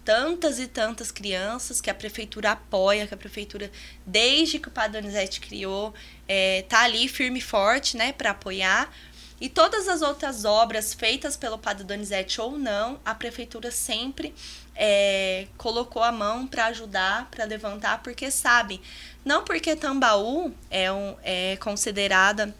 [0.03, 3.71] tantas e tantas crianças que a prefeitura apoia, que a prefeitura,
[4.05, 5.93] desde que o Padre Donizete criou,
[6.27, 8.91] é, tá ali firme e forte, né, para apoiar.
[9.39, 14.35] E todas as outras obras feitas pelo Padre Donizete ou não, a prefeitura sempre
[14.75, 18.79] é, colocou a mão para ajudar, para levantar, porque sabe,
[19.25, 22.53] não porque Tambaú é, um, é considerada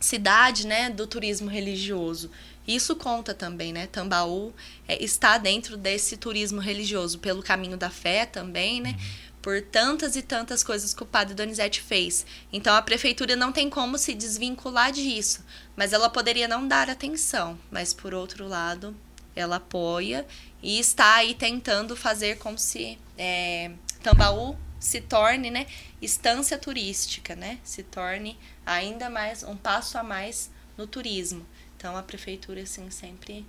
[0.00, 2.30] cidade né, do turismo religioso,
[2.68, 3.86] isso conta também, né?
[3.86, 4.52] Tambaú
[4.86, 8.90] é, está dentro desse turismo religioso, pelo caminho da fé também, né?
[8.90, 9.28] Uhum.
[9.40, 12.26] Por tantas e tantas coisas que o padre Donizete fez.
[12.52, 15.42] Então a prefeitura não tem como se desvincular disso,
[15.74, 17.58] mas ela poderia não dar atenção.
[17.70, 18.94] Mas por outro lado,
[19.34, 20.26] ela apoia
[20.62, 23.70] e está aí tentando fazer com se é,
[24.02, 25.66] Tambaú se torne, né,
[26.00, 27.58] estância turística, né?
[27.64, 31.46] Se torne ainda mais um passo a mais no turismo.
[31.78, 33.46] Então a prefeitura assim sempre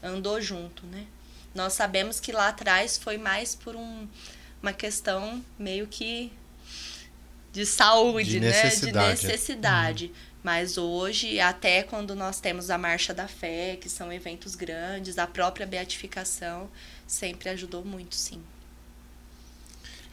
[0.00, 1.04] andou junto, né?
[1.52, 4.08] Nós sabemos que lá atrás foi mais por um,
[4.62, 6.32] uma questão meio que
[7.52, 8.52] de saúde, de né?
[8.52, 10.06] De necessidade.
[10.06, 10.12] Uhum.
[10.44, 15.26] Mas hoje, até quando nós temos a Marcha da Fé, que são eventos grandes, a
[15.26, 16.70] própria beatificação
[17.06, 18.40] sempre ajudou muito, sim.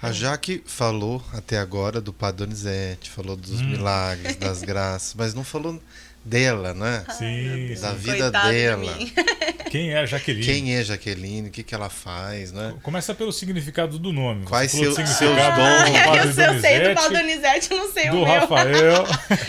[0.01, 3.65] A Jaque falou até agora do Padre Donizete, falou dos hum.
[3.65, 5.81] milagres, das graças, mas não falou
[6.23, 7.05] dela, né?
[7.17, 8.93] Sim, da vida dela.
[8.93, 9.13] De
[9.69, 10.45] Quem é a Jaqueline?
[10.45, 11.47] Quem é a Jaqueline?
[11.49, 12.73] O que, que ela faz, né?
[12.81, 14.45] Começa pelo significado do nome.
[14.45, 15.21] Quais seu, seus dons?
[15.21, 18.25] Ah, eu, eu sei do Padre Donizete, não sei do o meu.
[18.25, 19.05] Do Rafael.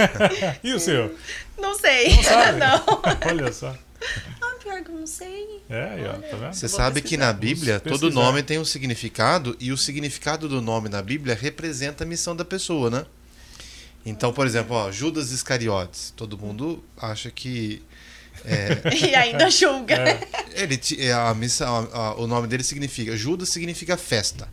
[0.63, 1.17] e o seu?
[1.59, 2.17] Não sei.
[2.17, 2.59] Não sabe?
[2.61, 2.85] Não.
[3.27, 3.75] Olha só.
[4.41, 5.63] Ah, pior que eu não sei.
[5.69, 6.55] É, ó, tá vendo?
[6.55, 10.63] Você Vou sabe que na Bíblia todo nome tem um significado e o significado do
[10.63, 13.05] nome na Bíblia representa a missão da pessoa, né?
[14.05, 16.13] Então, por exemplo, ó, Judas Iscariotes.
[16.17, 17.83] Todo mundo acha que
[18.99, 19.95] E ainda julga.
[19.97, 20.21] É.
[20.55, 24.49] ele é, a missão, a- a- o nome dele significa Judas significa festa.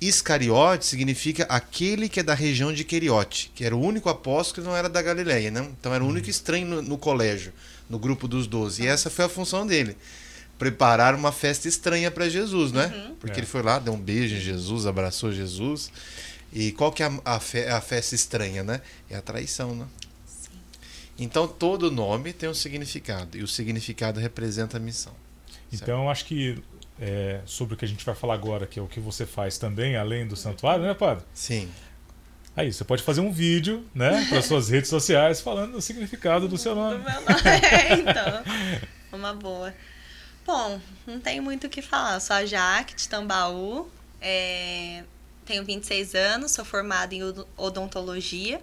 [0.00, 4.68] Iscariote significa aquele que é da região de Queriote, que era o único apóstolo que
[4.68, 5.68] não era da Galileia, né?
[5.78, 7.52] Então era o único estranho no, no colégio,
[7.88, 8.82] no grupo dos doze.
[8.82, 9.96] E essa foi a função dele.
[10.58, 13.12] Preparar uma festa estranha para Jesus, né?
[13.20, 13.40] Porque É.
[13.40, 15.90] ele foi lá, deu um beijo em Jesus, abraçou Jesus.
[16.52, 18.80] E qual que é a, a, fe- a festa estranha, né?
[19.08, 19.86] É a traição, né?
[21.18, 25.14] Então todo nome tem um significado e o significado representa a missão.
[25.72, 26.62] Então, acho que
[27.00, 29.56] é, sobre o que a gente vai falar agora, que é o que você faz
[29.56, 31.24] também, além do santuário, né, padre?
[31.32, 31.70] Sim.
[32.54, 36.58] Aí, você pode fazer um vídeo, né, para suas redes sociais falando do significado do
[36.58, 36.98] seu Do nome.
[36.98, 37.24] meu nome.
[37.72, 38.44] É, então,
[39.18, 39.72] uma boa.
[40.44, 42.14] Bom, não tem muito o que falar.
[42.14, 43.88] Eu sou a Jaque, de Tambaú.
[44.20, 45.04] é,
[45.44, 48.60] tenho 26 anos, sou formada em odo- odontologia.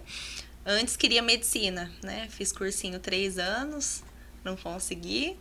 [0.64, 2.28] Antes queria medicina, né?
[2.30, 4.02] Fiz cursinho três anos,
[4.44, 5.36] não consegui.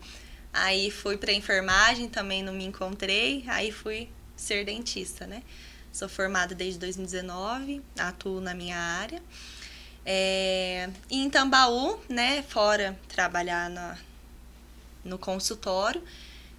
[0.52, 3.44] Aí fui para enfermagem, também não me encontrei.
[3.48, 5.44] Aí fui ser dentista, né?
[5.92, 9.22] Sou formada desde 2019, atuo na minha área.
[10.06, 13.98] É, em Tambaú, né, fora trabalhar na,
[15.04, 16.02] no consultório,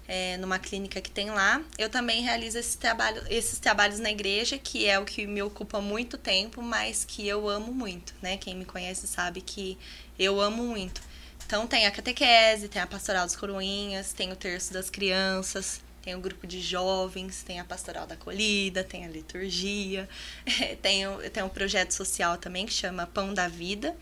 [0.07, 4.57] é, numa clínica que tem lá, eu também realizo esse trabalho, esses trabalhos na igreja,
[4.57, 8.37] que é o que me ocupa muito tempo, mas que eu amo muito, né?
[8.37, 9.77] Quem me conhece sabe que
[10.19, 11.01] eu amo muito.
[11.45, 16.15] Então tem a catequese, tem a pastoral dos coroinhas, tem o terço das crianças, tem
[16.15, 20.09] o grupo de jovens, tem a pastoral da acolhida, tem a liturgia,
[20.81, 23.95] tem, tem um projeto social também que chama Pão da Vida,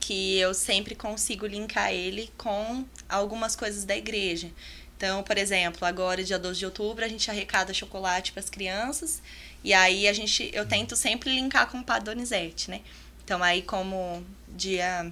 [0.00, 4.50] que eu sempre consigo linkar ele com algumas coisas da igreja.
[4.96, 9.20] Então, por exemplo, agora dia 12 de outubro a gente arrecada chocolate para as crianças
[9.62, 12.80] e aí a gente eu tento sempre linkar com o Padre Donizete, né?
[13.22, 15.10] Então aí como dia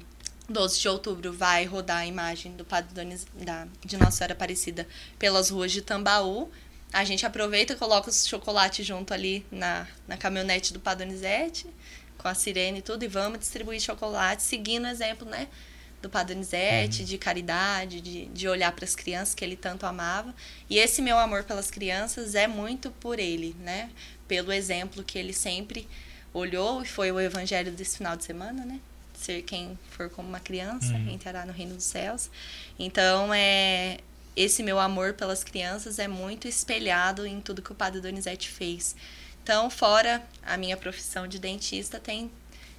[0.49, 4.87] 12 de outubro vai rodar a imagem do Padre Doniz, da, de Nossa Senhora Aparecida
[5.19, 6.51] pelas ruas de Tambaú.
[6.93, 11.67] A gente aproveita e coloca os chocolates junto ali na, na caminhonete do Padre Donizete,
[12.17, 15.49] com a sirene e tudo, e vamos distribuir chocolate, seguindo o exemplo, né?
[16.05, 20.35] Do Padre Donizete, de caridade, de, de olhar para as crianças que ele tanto amava.
[20.69, 23.89] E esse meu amor pelas crianças é muito por ele, né?
[24.29, 25.89] Pelo exemplo que ele sempre
[26.35, 28.79] olhou, e foi o evangelho desse final de semana, né?
[29.17, 31.09] ser quem for como uma criança, Uhum.
[31.09, 32.29] entrará no reino dos céus.
[32.79, 33.99] Então, é
[34.37, 38.95] esse meu amor pelas crianças é muito espelhado em tudo que o Padre Donizete fez.
[39.43, 42.31] Então, fora a minha profissão de dentista, tem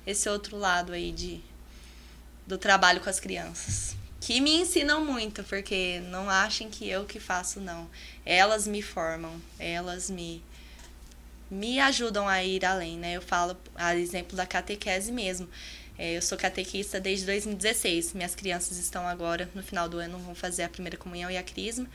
[0.06, 1.42] esse outro lado aí de
[2.46, 7.20] do trabalho com as crianças, que me ensinam muito, porque não achem que eu que
[7.20, 7.90] faço não.
[8.26, 10.44] Elas me formam, elas me
[11.50, 13.14] me ajudam a ir além, né?
[13.14, 15.48] Eu falo a exemplo da catequese mesmo.
[15.98, 18.14] É, eu sou catequista desde 2016.
[18.14, 21.44] Minhas crianças estão agora, no final do ano, vão fazer a primeira comunhão e a
[21.44, 21.88] crisma.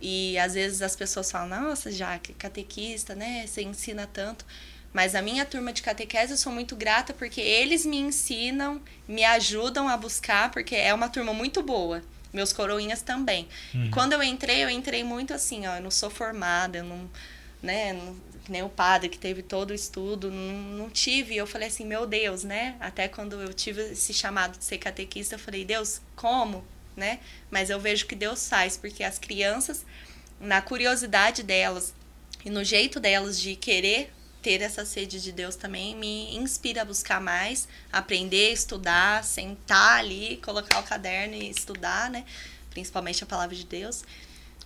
[0.00, 3.46] E às vezes as pessoas falam, nossa, já catequista, né?
[3.46, 4.44] Você ensina tanto.
[4.92, 9.24] Mas a minha turma de catequese eu sou muito grata porque eles me ensinam, me
[9.24, 12.02] ajudam a buscar, porque é uma turma muito boa.
[12.32, 13.48] Meus coroinhas também.
[13.86, 17.10] E quando eu entrei, eu entrei muito assim, ó, eu não sou formada, eu não,
[17.60, 18.16] né, não,
[18.48, 21.36] nem o padre que teve todo o estudo, não, não tive.
[21.36, 22.76] Eu falei assim, meu Deus, né?
[22.80, 26.64] Até quando eu tive esse chamado de ser catequista, eu falei, Deus, como?
[26.96, 27.20] Né?
[27.50, 29.84] Mas eu vejo que Deus faz, porque as crianças,
[30.40, 31.94] na curiosidade delas
[32.44, 34.12] e no jeito delas de querer
[34.42, 40.38] ter essa sede de Deus também me inspira a buscar mais, aprender, estudar, sentar ali,
[40.44, 42.24] colocar o caderno e estudar, né?
[42.70, 44.04] Principalmente a palavra de Deus.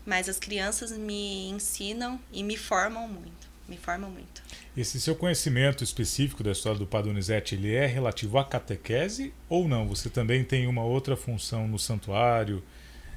[0.06, 4.42] Mas as crianças me ensinam e me formam muito, me formam muito.
[4.76, 9.66] Esse seu conhecimento específico da história do Padre Donizete, ele é relativo à catequese ou
[9.66, 9.88] não?
[9.88, 12.62] Você também tem uma outra função no santuário,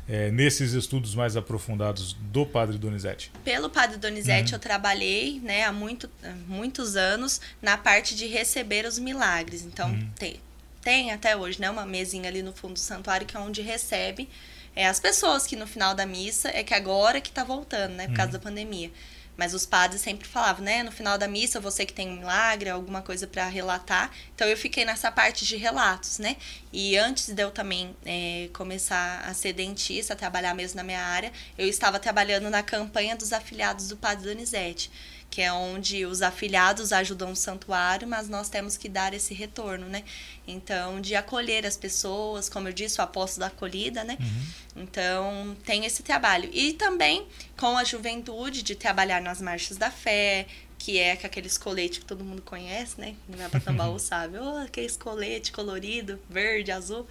[0.08, 3.32] é, nesses estudos mais aprofundados do Padre Donizete?
[3.44, 6.10] Pelo Padre Donizete eu trabalhei, né, há muito,
[6.48, 9.64] muitos anos na parte de receber os milagres.
[9.64, 10.40] Então tem,
[10.82, 14.30] tem até hoje, né, uma mesinha ali no fundo do santuário que é onde recebe
[14.78, 18.08] é, as pessoas que no final da missa é que agora que tá voltando, né,
[18.08, 18.92] por causa da pandemia.
[19.38, 20.82] Mas os padres sempre falavam, né?
[20.82, 24.12] No final da missa, você que tem um milagre, alguma coisa para relatar.
[24.36, 26.36] Então eu fiquei nessa parte de relatos, né?
[26.74, 31.02] E antes de eu também é, começar a ser dentista, a trabalhar mesmo na minha
[31.02, 34.92] área, eu estava trabalhando na campanha dos afiliados do Padre Donizete,
[35.30, 39.88] que é onde os afiliados ajudam o santuário, mas nós temos que dar esse retorno,
[39.88, 40.04] né?
[40.48, 44.18] Então, de acolher as pessoas, como eu disse, o apóstolo da acolhida, né?
[44.20, 44.84] Uhum.
[44.84, 46.50] Então, tem esse trabalho.
[46.54, 50.48] E também com a juventude, de trabalhar nas marchas da fé,
[50.78, 53.16] que é aqueles coletes que todo mundo conhece, né?
[53.28, 54.38] Não é pra Tambaú, sabe?
[54.38, 57.06] Oh, aqueles colete colorido, verde, azul.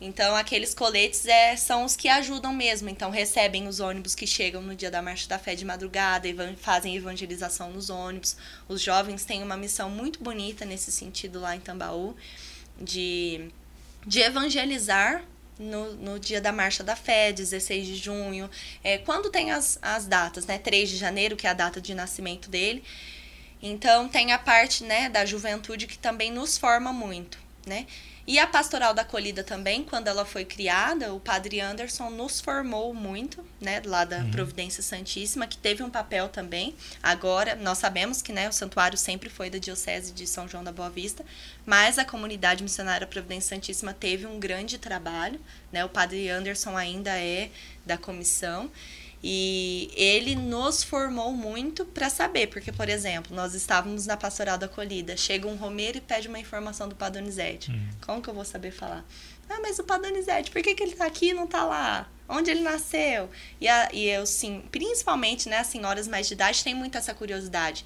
[0.00, 2.88] Então, aqueles coletes é, são os que ajudam mesmo.
[2.88, 6.56] Então, recebem os ônibus que chegam no dia da Marcha da Fé de madrugada, e
[6.56, 8.36] fazem evangelização nos ônibus.
[8.66, 12.16] Os jovens têm uma missão muito bonita nesse sentido lá em Tambaú,
[12.80, 13.50] de,
[14.06, 15.22] de evangelizar
[15.58, 18.48] no, no dia da Marcha da Fé, 16 de junho.
[18.82, 20.58] É, quando tem as, as datas, né?
[20.58, 22.82] 3 de janeiro, que é a data de nascimento dele.
[23.62, 27.86] Então, tem a parte né, da juventude que também nos forma muito, né?
[28.26, 32.94] E a Pastoral da Acolhida também, quando ela foi criada, o Padre Anderson nos formou
[32.94, 34.30] muito, né, lá da uhum.
[34.30, 36.74] Providência Santíssima, que teve um papel também.
[37.02, 40.72] Agora, nós sabemos que, né, o santuário sempre foi da Diocese de São João da
[40.72, 41.24] Boa Vista,
[41.66, 45.40] mas a comunidade missionária Providência Santíssima teve um grande trabalho,
[45.72, 45.84] né?
[45.84, 47.50] O Padre Anderson ainda é
[47.84, 48.70] da comissão.
[49.22, 54.66] E ele nos formou muito para saber, porque, por exemplo, nós estávamos na pastoral da
[54.66, 57.70] acolhida, chega um Romeiro e pede uma informação do Padonizete.
[57.70, 57.88] Hum.
[58.04, 59.04] Como que eu vou saber falar?
[59.48, 62.08] Ah, mas o Padonizete, por que, que ele está aqui e não está lá?
[62.28, 63.28] Onde ele nasceu?
[63.60, 67.12] E, a, e eu, sim, principalmente, né, as senhoras mais de idade têm muito essa
[67.12, 67.84] curiosidade.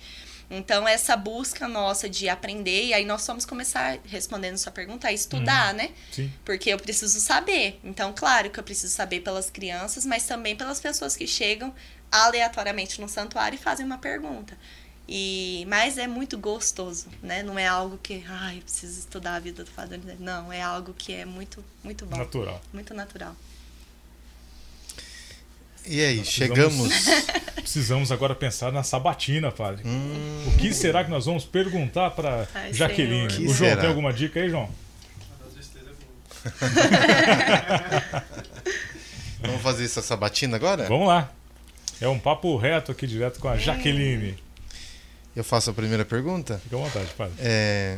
[0.50, 5.12] Então, essa busca nossa de aprender, e aí nós vamos começar, respondendo sua pergunta, a
[5.12, 5.78] estudar, uhum.
[5.78, 5.90] né?
[6.12, 6.32] Sim.
[6.44, 7.80] Porque eu preciso saber.
[7.82, 11.74] Então, claro que eu preciso saber pelas crianças, mas também pelas pessoas que chegam
[12.10, 14.56] aleatoriamente no santuário e fazem uma pergunta.
[15.06, 17.42] E, mas é muito gostoso, né?
[17.42, 20.00] Não é algo que, ai, preciso estudar a vida do Padre.
[20.18, 22.16] Não, é algo que é muito, muito bom.
[22.16, 22.60] Natural.
[22.72, 23.36] Muito natural.
[25.86, 27.04] E aí, precisamos, chegamos.
[27.64, 29.82] Precisamos agora pensar na sabatina, padre.
[29.86, 30.44] Hum.
[30.46, 33.26] O que será que nós vamos perguntar para Jaqueline?
[33.26, 33.80] O João será?
[33.80, 34.68] tem alguma dica aí, João?
[39.40, 40.86] vamos fazer essa sabatina agora?
[40.86, 41.32] Vamos lá.
[42.00, 44.36] É um papo reto aqui direto com a Jaqueline.
[45.34, 46.60] Eu faço a primeira pergunta?
[46.62, 47.34] Fica à vontade, padre.
[47.38, 47.96] É,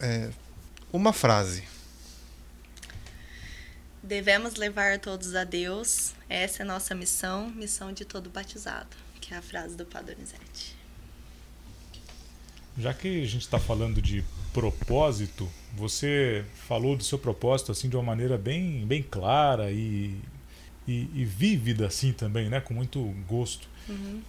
[0.00, 0.28] é,
[0.92, 1.62] uma frase.
[4.08, 6.14] Devemos levar todos a Deus.
[6.30, 10.14] Essa é a nossa missão, missão de todo batizado, que é a frase do Padre
[10.14, 10.74] Donizete.
[12.78, 17.96] Já que a gente está falando de propósito, você falou do seu propósito assim de
[17.96, 20.18] uma maneira bem, bem clara e,
[20.86, 22.62] e, e vívida assim também, né?
[22.62, 23.68] Com muito gosto.
[23.86, 24.22] Uhum.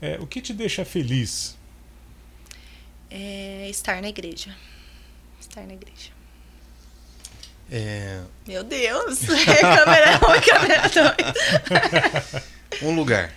[0.00, 1.58] É, o que te deixa feliz?
[3.10, 4.56] É estar na igreja.
[5.38, 6.19] Estar na igreja.
[7.70, 8.20] É...
[8.46, 9.20] Meu Deus!
[9.60, 10.82] câmera 1 câmera
[12.72, 12.82] 2.
[12.82, 13.32] um lugar.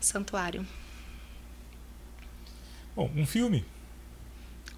[0.00, 0.66] Santuário.
[2.96, 3.64] Bom, um filme.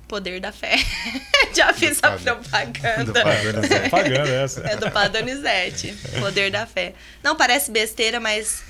[0.07, 0.76] Poder da Fé.
[1.57, 3.05] Já fiz do a propaganda.
[3.05, 4.61] Do propaganda essa.
[4.61, 5.96] É do Padonizete.
[6.20, 6.94] Poder da Fé.
[7.22, 8.62] Não parece besteira, mas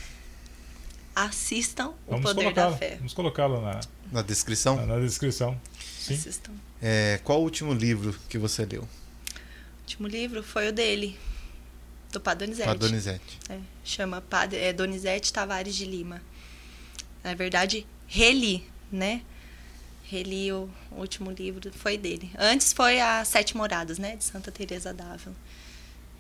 [1.17, 2.95] assistam o Vamos Poder da Fé.
[2.97, 3.81] Vamos colocá-lo na,
[4.13, 4.77] na descrição.
[4.77, 5.61] Na, na descrição.
[5.99, 6.15] Sim.
[6.15, 6.53] Assistam.
[6.83, 8.83] É, qual o último livro que você leu?
[8.83, 11.17] O último livro foi o dele,
[12.11, 12.67] do Padonizete.
[12.67, 13.39] Padonizete.
[13.49, 16.21] É, chama Pad é, Donizete Tavares de Lima.
[17.23, 19.23] Na verdade, reli, né?
[20.03, 22.31] Reli o, o último livro, foi dele.
[22.37, 24.17] Antes foi a Sete Moradas, né?
[24.17, 25.35] De Santa Teresa d'Ávila.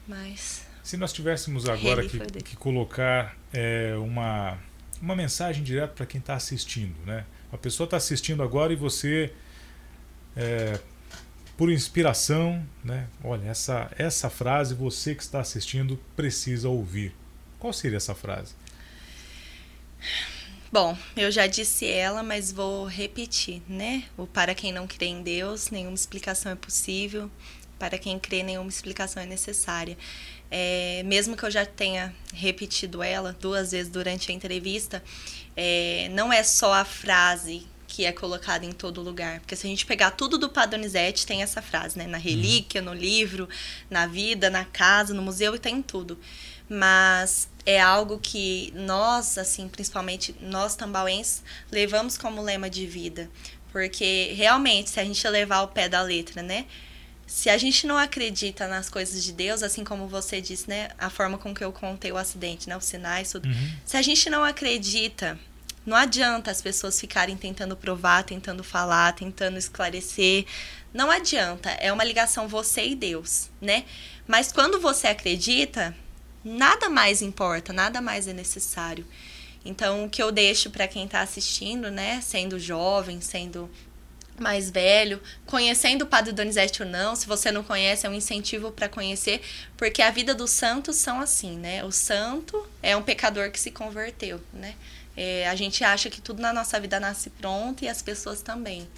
[0.06, 0.62] Mas...
[0.82, 4.58] Se nós tivéssemos agora que, que, colocar é, uma,
[5.00, 7.24] uma mensagem direta para quem está assistindo, né?
[7.52, 9.32] A pessoa está assistindo agora e você
[10.36, 10.78] é,
[11.56, 13.06] por inspiração, né?
[13.22, 17.14] Olha, essa, essa frase você que está assistindo precisa ouvir.
[17.58, 18.54] Qual seria essa frase?
[20.72, 24.04] Bom, eu já disse ela, mas vou repetir, né?
[24.16, 27.30] O para quem não crê em Deus, nenhuma explicação é possível.
[27.78, 29.98] Para quem crê, nenhuma explicação é necessária.
[30.50, 35.02] É, mesmo que eu já tenha repetido ela duas vezes durante a entrevista,
[35.56, 39.40] é, não é só a frase que é colocada em todo lugar.
[39.40, 42.06] Porque se a gente pegar tudo do Padonizete, tem essa frase, né?
[42.06, 42.24] Na uhum.
[42.24, 43.46] relíquia, no livro,
[43.90, 46.18] na vida, na casa, no museu e tem tudo.
[46.70, 53.28] Mas é algo que nós, assim, principalmente nós tambauenses, levamos como lema de vida.
[53.70, 56.64] Porque realmente, se a gente levar o pé da letra, né?
[57.26, 60.88] Se a gente não acredita nas coisas de Deus, assim como você disse, né?
[60.96, 62.74] A forma com que eu contei o acidente, né?
[62.74, 63.46] Os sinais, tudo.
[63.46, 63.72] Uhum.
[63.84, 65.38] Se a gente não acredita
[65.84, 70.46] não adianta as pessoas ficarem tentando provar, tentando falar, tentando esclarecer.
[70.94, 71.70] Não adianta.
[71.70, 73.84] É uma ligação você e Deus, né?
[74.26, 75.94] Mas quando você acredita,
[76.44, 79.06] nada mais importa, nada mais é necessário.
[79.64, 83.70] Então, o que eu deixo para quem está assistindo, né, sendo jovem, sendo
[84.38, 88.72] mais velho, conhecendo o Padre Donizete ou não, se você não conhece, é um incentivo
[88.72, 89.40] para conhecer,
[89.76, 91.84] porque a vida dos santos são assim, né?
[91.84, 94.74] O santo é um pecador que se converteu, né?
[95.16, 98.88] É, a gente acha que tudo na nossa vida nasce pronto e as pessoas também.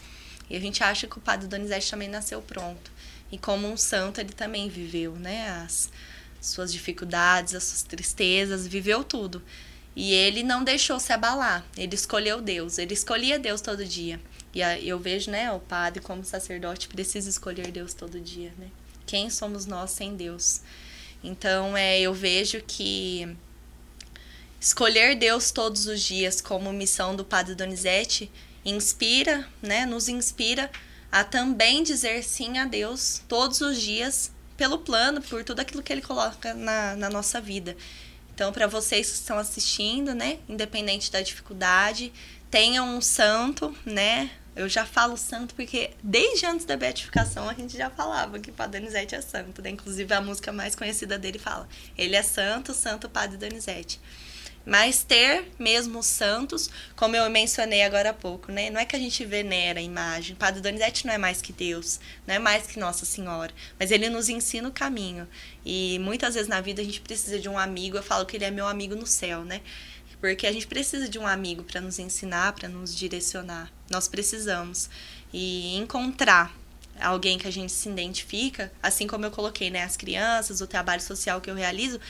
[0.49, 2.93] E a gente acha que o Padre Donizete também nasceu pronto.
[3.33, 5.49] E como um santo, ele também viveu, né?
[5.65, 5.91] As
[6.41, 9.43] suas dificuldades, as suas tristezas, viveu tudo.
[9.97, 11.65] E ele não deixou se abalar.
[11.77, 12.79] Ele escolheu Deus.
[12.79, 14.21] Ele escolhia Deus todo dia.
[14.55, 18.69] E eu vejo, né, o padre como sacerdote precisa escolher Deus todo dia, né?
[19.05, 20.61] Quem somos nós sem Deus?
[21.23, 23.37] Então, é, eu vejo que
[24.65, 28.33] escolher Deus todos os dias como missão do Padre Donizete
[28.65, 30.71] inspira, né, nos inspira
[31.13, 35.93] a também dizer sim a Deus todos os dias pelo plano, por tudo aquilo que
[35.93, 37.77] ele coloca na, na nossa vida.
[38.35, 42.11] Então, para vocês que estão assistindo, né, independente da dificuldade,
[42.51, 47.77] tenham um santo, né, eu já falo santo porque desde antes da beatificação a gente
[47.77, 49.71] já falava que o Padre Donizete é santo, né?
[49.71, 54.01] Inclusive a música mais conhecida dele fala: Ele é santo, santo Padre Donizete.
[54.67, 58.71] Mas ter mesmo os santos, como eu mencionei agora há pouco, né?
[58.71, 60.35] Não é que a gente venera a imagem.
[60.37, 64.09] Padre Donizete não é mais que Deus, não é mais que Nossa Senhora, mas ele
[64.09, 65.29] nos ensina o caminho.
[65.67, 67.99] E muitas vezes na vida a gente precisa de um amigo.
[67.99, 69.61] Eu falo que ele é meu amigo no céu, né?
[70.19, 73.71] Porque a gente precisa de um amigo para nos ensinar, para nos direcionar.
[73.91, 74.89] Nós precisamos.
[75.31, 76.57] E encontrar
[77.01, 81.03] alguém que a gente se identifica, assim como eu coloquei, né, as crianças, o trabalho
[81.03, 82.01] social que eu realizo,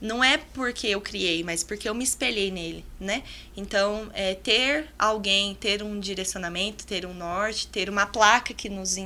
[0.00, 3.22] não é porque eu criei, mas porque eu me espelhei nele, né?
[3.56, 8.96] Então, é, ter alguém, ter um direcionamento, ter um norte, ter uma placa que nos,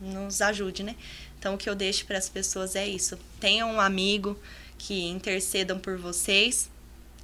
[0.00, 0.96] nos ajude, né?
[1.38, 3.18] Então, o que eu deixo para as pessoas é isso.
[3.38, 4.38] Tenham um amigo
[4.78, 6.70] que intercedam por vocês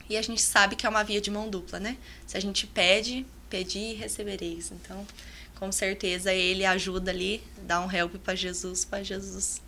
[0.09, 1.97] e a gente sabe que é uma via de mão dupla, né?
[2.27, 4.71] Se a gente pede, pedi e recebereis.
[4.71, 5.07] Então,
[5.59, 9.61] com certeza ele ajuda ali, dá um help para Jesus, para Jesus,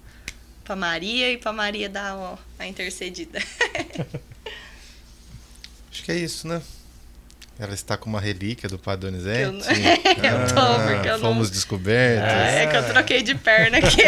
[0.69, 3.39] para Maria e para Maria dar ó, a intercedida.
[5.91, 6.61] Acho que é isso, né?
[7.59, 9.41] Ela está com uma relíquia do Padre Donizete.
[9.41, 9.61] Eu, não...
[9.65, 11.55] eu tô, ah, porque eu Fomos não...
[11.55, 12.29] descobertos.
[12.31, 14.03] É, é que eu troquei de perna aqui.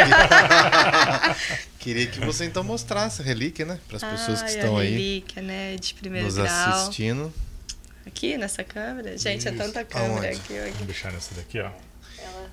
[1.78, 3.80] Queria que você então mostrasse a relíquia, né?
[3.88, 4.90] Para as pessoas que estão a aí.
[4.90, 5.76] relíquia, né?
[5.76, 6.46] De primeiro nos grau.
[6.46, 7.32] assistindo.
[8.06, 9.16] Aqui nessa câmera?
[9.16, 9.48] Gente, Isso.
[9.48, 10.40] é tanta câmera Aonde?
[10.40, 10.72] aqui.
[10.76, 11.70] Vou deixar nessa daqui, ó.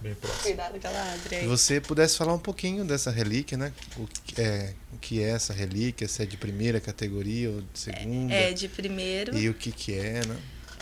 [0.02, 0.44] Bem próximo.
[0.44, 1.42] Cuidado que ela abre aí.
[1.42, 3.74] Se você pudesse falar um pouquinho dessa relíquia, né?
[3.98, 6.08] O que é, o que é essa relíquia?
[6.08, 8.34] Se é de primeira categoria ou de segunda?
[8.34, 9.38] É, é de primeiro.
[9.38, 10.38] E o que que é, né?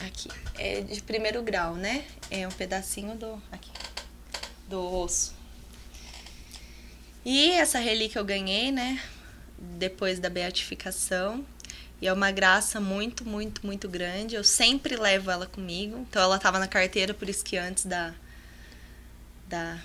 [0.06, 0.30] Aqui.
[0.58, 2.04] É de primeiro grau, né?
[2.30, 3.42] É um pedacinho do.
[3.52, 3.72] Aqui.
[4.68, 5.34] Do osso.
[7.24, 9.02] E essa relíquia eu ganhei, né?
[9.58, 11.46] Depois da beatificação.
[12.02, 14.36] E é uma graça muito, muito, muito grande.
[14.36, 16.06] Eu sempre levo ela comigo.
[16.10, 18.14] Então ela estava na carteira, por isso que antes da,
[19.48, 19.80] da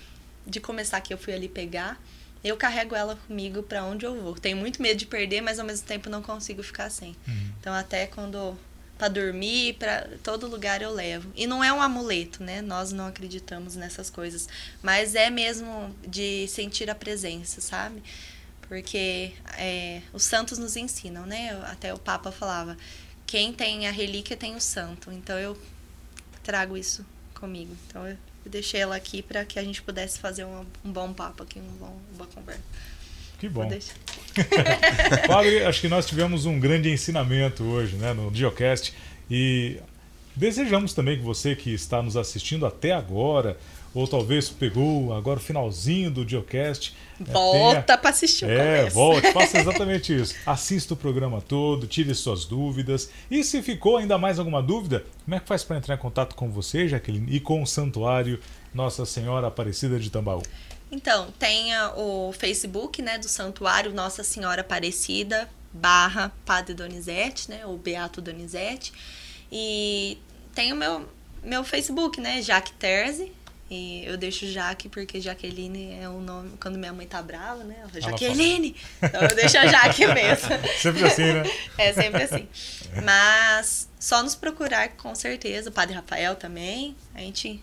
[0.47, 2.01] de começar aqui eu fui ali pegar.
[2.43, 4.35] Eu carrego ela comigo para onde eu vou.
[4.35, 7.11] Tenho muito medo de perder, mas ao mesmo tempo não consigo ficar sem.
[7.29, 7.53] Uhum.
[7.61, 8.57] Então até quando
[9.01, 11.33] para dormir, para todo lugar eu levo.
[11.35, 12.61] E não é um amuleto, né?
[12.61, 14.47] Nós não acreditamos nessas coisas,
[14.83, 18.03] mas é mesmo de sentir a presença, sabe?
[18.69, 21.59] Porque é, os santos nos ensinam, né?
[21.65, 22.77] Até o Papa falava:
[23.27, 25.11] quem tem a relíquia tem o santo.
[25.11, 25.57] Então eu
[26.43, 27.75] trago isso comigo.
[27.87, 31.43] Então eu deixei ela aqui para que a gente pudesse fazer um, um bom papo
[31.43, 32.62] aqui, um bom, uma boa conversa.
[33.38, 33.68] Que bom.
[35.26, 38.93] Padre, acho que nós tivemos um grande ensinamento hoje né, no Diocast
[39.30, 39.78] e
[40.36, 43.57] desejamos também que você que está nos assistindo até agora,
[43.95, 46.95] ou talvez pegou agora o finalzinho do Diocast.
[47.26, 47.99] É, Volta tenha...
[47.99, 48.95] para assistir o É, começo.
[48.95, 50.34] volte, faça exatamente isso.
[50.47, 53.11] Assista o programa todo, tire suas dúvidas.
[53.30, 56.34] E se ficou ainda mais alguma dúvida, como é que faz para entrar em contato
[56.34, 58.41] com você, Jaqueline, e com o Santuário
[58.72, 60.43] Nossa Senhora Aparecida de Tambaú?
[60.93, 67.76] Então, tem o Facebook, né, do Santuário Nossa Senhora Aparecida, barra Padre Donizete, né, ou
[67.78, 68.93] Beato Donizete.
[69.53, 70.18] E
[70.55, 71.09] tem o meu,
[71.45, 73.32] meu Facebook, né, Jaque Terzi.
[73.71, 77.77] E eu deixo Jaque porque Jaqueline é o nome, quando minha mãe tá brava, né,
[77.81, 78.75] ela Jaqueline!
[79.01, 80.49] Então eu deixo a Jaque mesmo.
[80.83, 81.43] sempre assim, né?
[81.79, 82.49] É, sempre assim.
[83.05, 87.62] Mas só nos procurar com certeza, o Padre Rafael também, a gente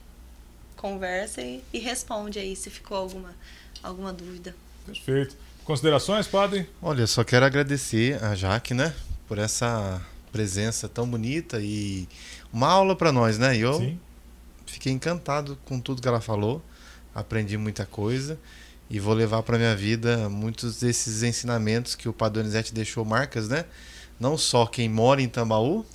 [0.77, 3.35] conversa e, e responde aí se ficou alguma,
[3.83, 4.55] alguma dúvida.
[4.85, 5.35] Perfeito.
[5.65, 6.69] Considerações, padre?
[6.81, 8.95] Olha, só quero agradecer a Jaque, né,
[9.27, 10.01] por essa
[10.31, 12.07] presença tão bonita e
[12.53, 13.57] uma aula para nós, né?
[13.57, 13.99] Eu Sim.
[14.67, 16.63] Fiquei encantado com tudo que ela falou,
[17.15, 18.37] aprendi muita coisa
[18.89, 23.49] e vou levar para minha vida muitos desses ensinamentos que o Padre Donizete deixou marcas,
[23.49, 23.65] né?
[24.19, 25.85] Não só quem mora em Tambaú,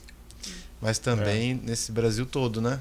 [0.80, 1.66] mas também é.
[1.68, 2.80] nesse Brasil todo, né?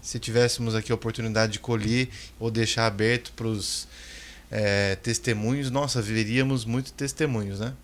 [0.00, 2.08] Se tivéssemos aqui a oportunidade de colher
[2.38, 3.86] ou deixar aberto para os
[4.50, 7.74] é, testemunhos, nossa, viveríamos muitos testemunhos, né?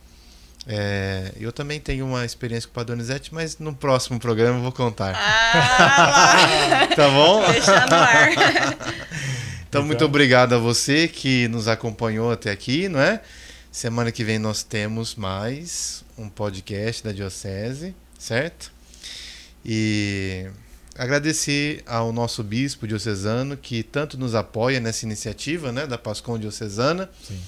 [0.70, 4.62] É, eu também tenho uma experiência com o Padre Donizete, mas no próximo programa eu
[4.62, 5.14] vou contar.
[5.16, 7.50] Ah, tá bom?
[7.50, 8.30] Deixa no ar.
[9.66, 13.22] então, muito obrigado a você que nos acompanhou até aqui, não é?
[13.72, 18.70] Semana que vem nós temos mais um podcast da Diocese, certo?
[19.64, 20.48] E
[20.94, 27.08] agradecer ao nosso bispo diocesano que tanto nos apoia nessa iniciativa né, da Pascom Diocesana.
[27.26, 27.40] Sim.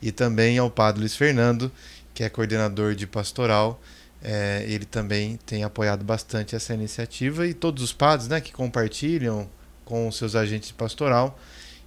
[0.00, 1.72] E também ao Padre Luiz Fernando,
[2.16, 3.78] que é coordenador de pastoral,
[4.24, 9.46] é, ele também tem apoiado bastante essa iniciativa e todos os padres né, que compartilham
[9.84, 11.38] com os seus agentes de pastoral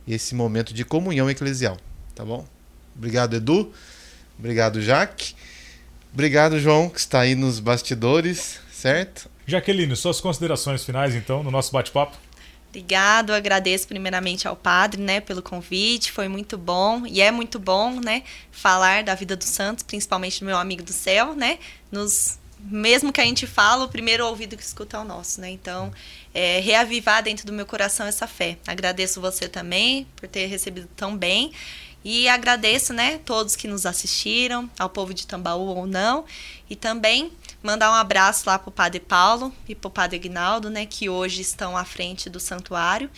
[0.08, 1.78] esse momento de comunhão eclesial.
[2.14, 2.46] Tá bom?
[2.96, 3.74] Obrigado, Edu.
[4.38, 5.34] Obrigado, Jaque.
[6.14, 9.28] Obrigado, João, que está aí nos bastidores, certo?
[9.48, 12.16] Jaqueline, suas considerações finais, então, no nosso bate-papo.
[12.70, 18.00] Obrigado, agradeço primeiramente ao padre, né, pelo convite, foi muito bom e é muito bom,
[18.00, 21.58] né, falar da vida dos santos, principalmente do meu amigo do céu, né,
[21.92, 25.50] nos mesmo que a gente fala, o primeiro ouvido que escuta é o nosso, né?
[25.50, 25.94] Então,
[26.34, 28.58] é, reavivar dentro do meu coração essa fé.
[28.68, 31.54] Agradeço você também por ter recebido tão bem
[32.04, 36.26] e agradeço, né, todos que nos assistiram, ao povo de Tambaú ou não,
[36.70, 41.10] e também Mandar um abraço lá pro Padre Paulo e pro Padre Aguinaldo, né, que
[41.10, 43.10] hoje estão à frente do santuário.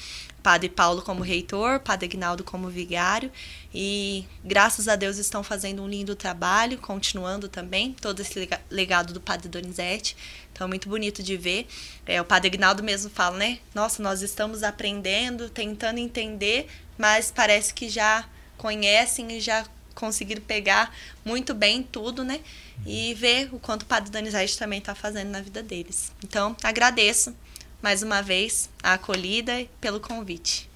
[0.42, 3.32] Padre Paulo como reitor, Padre Aguinaldo como vigário.
[3.72, 9.22] E graças a Deus estão fazendo um lindo trabalho, continuando também todo esse legado do
[9.22, 10.18] Padre Donizete.
[10.52, 11.68] Então, muito bonito de ver.
[12.08, 13.60] É, o Padre Aguinaldo mesmo fala, né?
[13.76, 16.68] Nossa, nós estamos aprendendo, tentando entender,
[16.98, 18.26] mas parece que já
[18.58, 19.66] conhecem e já
[20.02, 20.92] conseguiram pegar
[21.24, 22.40] muito bem tudo, né?
[22.86, 26.12] E ver o quanto o Padre Donizete também está fazendo na vida deles.
[26.24, 27.36] Então, agradeço
[27.82, 30.68] mais uma vez a acolhida pelo convite.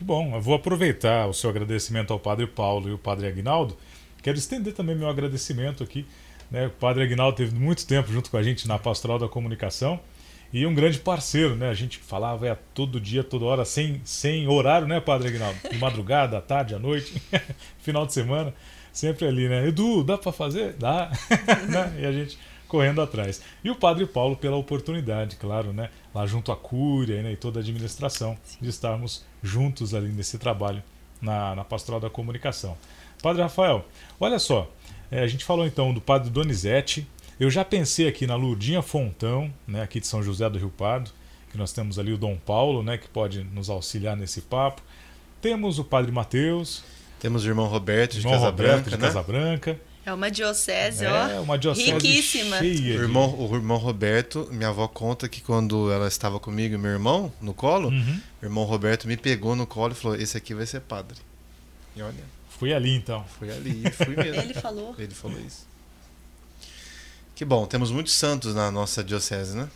[0.00, 3.76] Bom, eu vou aproveitar o seu agradecimento ao Padre Paulo e o Padre Aguinaldo.
[4.22, 6.06] Quero estender também meu agradecimento aqui.
[6.50, 6.68] Né?
[6.68, 10.00] O Padre Aguinaldo teve muito tempo junto com a gente na Pastoral da Comunicação
[10.52, 11.68] e um grande parceiro, né?
[11.68, 15.58] A gente falava é, todo dia, toda hora, sem, sem horário, né, Padre Aguinaldo?
[15.70, 17.20] De madrugada, à tarde, à noite,
[17.80, 18.54] final de semana,
[18.92, 19.68] sempre ali, né?
[19.68, 20.72] Edu, dá para fazer?
[20.74, 21.10] Dá.
[21.68, 21.96] né?
[22.00, 23.42] E a gente correndo atrás.
[23.64, 25.90] E o Padre Paulo pela oportunidade, claro, né?
[26.14, 27.32] Lá junto à Cúria né?
[27.32, 30.82] e toda a administração, de estarmos juntos ali nesse trabalho
[31.20, 32.76] na, na Pastoral da Comunicação.
[33.22, 33.84] Padre Rafael,
[34.20, 34.70] olha só,
[35.10, 37.06] é, a gente falou então do Padre Donizete,
[37.38, 41.10] eu já pensei aqui na Lurdinha Fontão, né, aqui de São José do Rio Pardo,
[41.50, 44.82] que nós temos ali o Dom Paulo, né, que pode nos auxiliar nesse papo.
[45.40, 46.82] Temos o Padre Mateus.
[47.20, 48.70] Temos o irmão Roberto de irmão Casabranca.
[48.70, 49.06] Roberto de né?
[49.06, 49.80] Casabranca.
[50.08, 51.28] É uma diocese, é, ó.
[51.28, 52.58] É uma diocese riquíssima.
[52.58, 56.78] Cheia o, irmão, o irmão Roberto, minha avó conta que quando ela estava comigo e
[56.78, 58.20] meu irmão no colo, uhum.
[58.40, 61.18] o irmão Roberto me pegou no colo e falou: Esse aqui vai ser padre.
[61.94, 62.38] E olha.
[62.48, 63.24] Fui ali então.
[63.38, 64.40] Fui ali, fui mesmo.
[64.42, 64.94] Ele falou.
[64.98, 65.67] Ele falou isso.
[67.38, 69.68] Que bom, temos muitos santos na nossa diocese, né?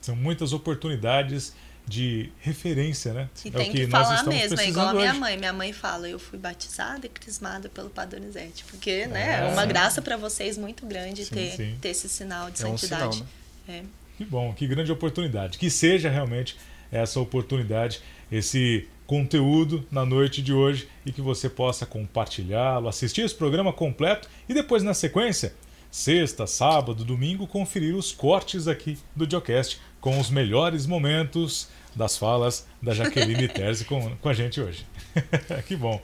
[0.00, 1.54] São muitas oportunidades
[1.86, 3.30] de referência, né?
[3.44, 5.20] E é tem que, que falar mesmo, é igual a minha hoje.
[5.20, 5.36] mãe.
[5.36, 8.64] Minha mãe fala, eu fui batizada e crismada pelo Padre Donizete.
[8.64, 11.78] Porque, né, é, é uma graça para vocês muito grande sim, ter, sim.
[11.80, 13.06] ter esse sinal de é santidade.
[13.06, 13.28] Um sinal,
[13.68, 13.78] né?
[13.78, 13.82] é.
[14.16, 15.56] Que bom, que grande oportunidade.
[15.56, 16.56] Que seja realmente
[16.90, 23.36] essa oportunidade, esse conteúdo na noite de hoje e que você possa compartilhá-lo, assistir esse
[23.36, 25.54] programa completo e depois, na sequência,
[25.90, 32.66] sexta, sábado, domingo, conferir os cortes aqui do Diocast com os melhores momentos das falas
[32.80, 34.86] da Jaqueline Terzi com, com a gente hoje.
[35.66, 36.00] que bom.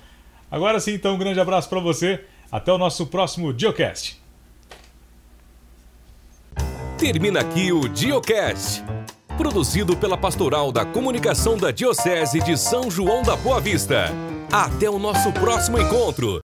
[0.50, 2.24] Agora sim, então, um grande abraço para você.
[2.50, 4.22] Até o nosso próximo Diocast.
[6.98, 8.82] Termina aqui o Diocast,
[9.36, 14.06] produzido pela Pastoral da Comunicação da Diocese de São João da Boa Vista.
[14.52, 16.40] Até o nosso próximo encontro.